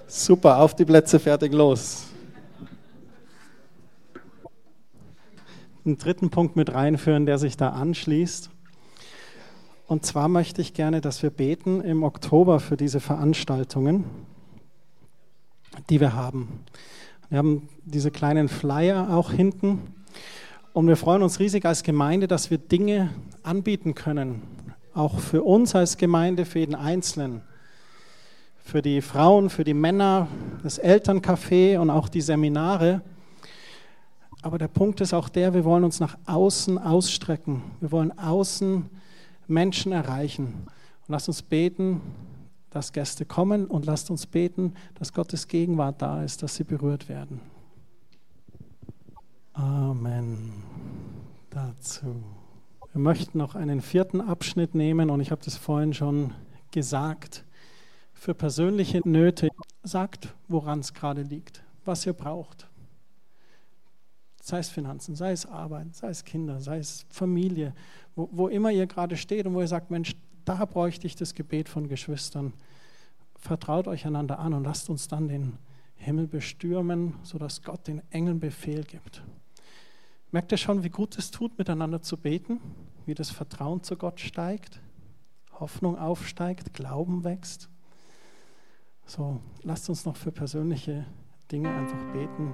Super, 0.07 0.59
auf 0.59 0.75
die 0.75 0.85
Plätze, 0.85 1.19
fertig, 1.19 1.51
los. 1.51 2.07
Einen 5.85 5.97
dritten 5.97 6.29
Punkt 6.29 6.55
mit 6.55 6.73
reinführen, 6.73 7.25
der 7.25 7.37
sich 7.37 7.57
da 7.57 7.69
anschließt. 7.69 8.49
Und 9.87 10.05
zwar 10.05 10.27
möchte 10.27 10.61
ich 10.61 10.73
gerne, 10.73 11.01
dass 11.01 11.23
wir 11.23 11.31
beten 11.31 11.81
im 11.81 12.03
Oktober 12.03 12.59
für 12.59 12.77
diese 12.77 12.99
Veranstaltungen, 12.99 14.05
die 15.89 15.99
wir 15.99 16.13
haben. 16.13 16.63
Wir 17.29 17.39
haben 17.39 17.69
diese 17.85 18.11
kleinen 18.11 18.49
Flyer 18.49 19.15
auch 19.15 19.31
hinten. 19.31 19.95
Und 20.73 20.87
wir 20.87 20.95
freuen 20.95 21.23
uns 21.23 21.39
riesig 21.39 21.65
als 21.65 21.83
Gemeinde, 21.83 22.27
dass 22.27 22.51
wir 22.51 22.57
Dinge 22.57 23.09
anbieten 23.41 23.95
können. 23.95 24.41
Auch 24.93 25.19
für 25.19 25.43
uns 25.43 25.75
als 25.75 25.97
Gemeinde, 25.97 26.45
für 26.45 26.59
jeden 26.59 26.75
Einzelnen. 26.75 27.41
Für 28.57 28.81
die 28.81 29.01
Frauen, 29.01 29.49
für 29.49 29.63
die 29.63 29.73
Männer, 29.73 30.27
das 30.63 30.81
Elterncafé 30.81 31.79
und 31.79 31.89
auch 31.89 32.09
die 32.09 32.21
Seminare. 32.21 33.01
Aber 34.41 34.57
der 34.57 34.67
Punkt 34.67 35.01
ist 35.01 35.13
auch 35.13 35.29
der, 35.29 35.53
wir 35.53 35.65
wollen 35.65 35.83
uns 35.83 35.99
nach 35.99 36.17
außen 36.25 36.77
ausstrecken. 36.77 37.61
Wir 37.79 37.91
wollen 37.91 38.17
außen 38.17 38.89
Menschen 39.47 39.91
erreichen. 39.91 40.45
Und 41.07 41.09
lasst 41.09 41.27
uns 41.27 41.41
beten, 41.41 42.01
dass 42.69 42.93
Gäste 42.93 43.25
kommen 43.25 43.65
und 43.65 43.85
lasst 43.85 44.11
uns 44.11 44.25
beten, 44.25 44.75
dass 44.95 45.13
Gottes 45.13 45.47
Gegenwart 45.47 46.01
da 46.01 46.23
ist, 46.23 46.43
dass 46.43 46.55
sie 46.55 46.63
berührt 46.63 47.09
werden. 47.09 47.41
Amen. 49.53 50.53
Dazu. 51.49 52.15
Wir 52.91 53.01
möchten 53.01 53.37
noch 53.37 53.53
einen 53.53 53.81
vierten 53.81 54.19
Abschnitt 54.19 54.73
nehmen 54.73 55.11
und 55.11 55.21
ich 55.21 55.29
habe 55.29 55.41
das 55.45 55.57
vorhin 55.57 55.93
schon 55.93 56.33
gesagt. 56.71 57.45
Für 58.13 58.33
persönliche 58.33 59.07
Nöte 59.07 59.49
sagt, 59.83 60.33
woran 60.47 60.79
es 60.79 60.95
gerade 60.95 61.21
liegt, 61.21 61.63
was 61.85 62.07
ihr 62.07 62.13
braucht. 62.13 62.67
Sei 64.41 64.57
es 64.57 64.69
Finanzen, 64.69 65.15
sei 65.15 65.31
es 65.31 65.45
Arbeit, 65.45 65.95
sei 65.95 66.09
es 66.09 66.23
Kinder, 66.23 66.61
sei 66.61 66.79
es 66.79 67.05
Familie, 67.09 67.75
wo, 68.15 68.27
wo 68.31 68.47
immer 68.47 68.71
ihr 68.71 68.87
gerade 68.87 69.17
steht 69.17 69.45
und 69.45 69.53
wo 69.53 69.61
ihr 69.61 69.67
sagt, 69.67 69.91
Mensch, 69.91 70.15
da 70.43 70.65
bräuchte 70.65 71.05
ich 71.05 71.15
das 71.15 71.35
Gebet 71.35 71.69
von 71.69 71.87
Geschwistern. 71.87 72.53
Vertraut 73.35 73.87
euch 73.87 74.07
einander 74.07 74.39
an 74.39 74.55
und 74.55 74.63
lasst 74.63 74.89
uns 74.89 75.07
dann 75.07 75.27
den 75.27 75.59
Himmel 75.95 76.25
bestürmen, 76.25 77.13
sodass 77.21 77.61
Gott 77.61 77.87
den 77.87 78.01
Engeln 78.09 78.39
Befehl 78.39 78.83
gibt. 78.83 79.21
Merkt 80.31 80.51
ihr 80.51 80.57
schon, 80.57 80.83
wie 80.83 80.89
gut 80.89 81.17
es 81.17 81.31
tut, 81.31 81.57
miteinander 81.57 82.01
zu 82.01 82.15
beten? 82.15 82.59
Wie 83.07 83.15
das 83.15 83.31
Vertrauen 83.31 83.81
zu 83.81 83.97
Gott 83.97 84.19
steigt, 84.19 84.79
Hoffnung 85.59 85.97
aufsteigt, 85.97 86.73
Glauben 86.73 87.23
wächst? 87.23 87.67
So, 89.07 89.39
lasst 89.63 89.89
uns 89.89 90.05
noch 90.05 90.15
für 90.15 90.31
persönliche 90.31 91.05
Dinge 91.51 91.69
einfach 91.69 92.13
beten. 92.13 92.53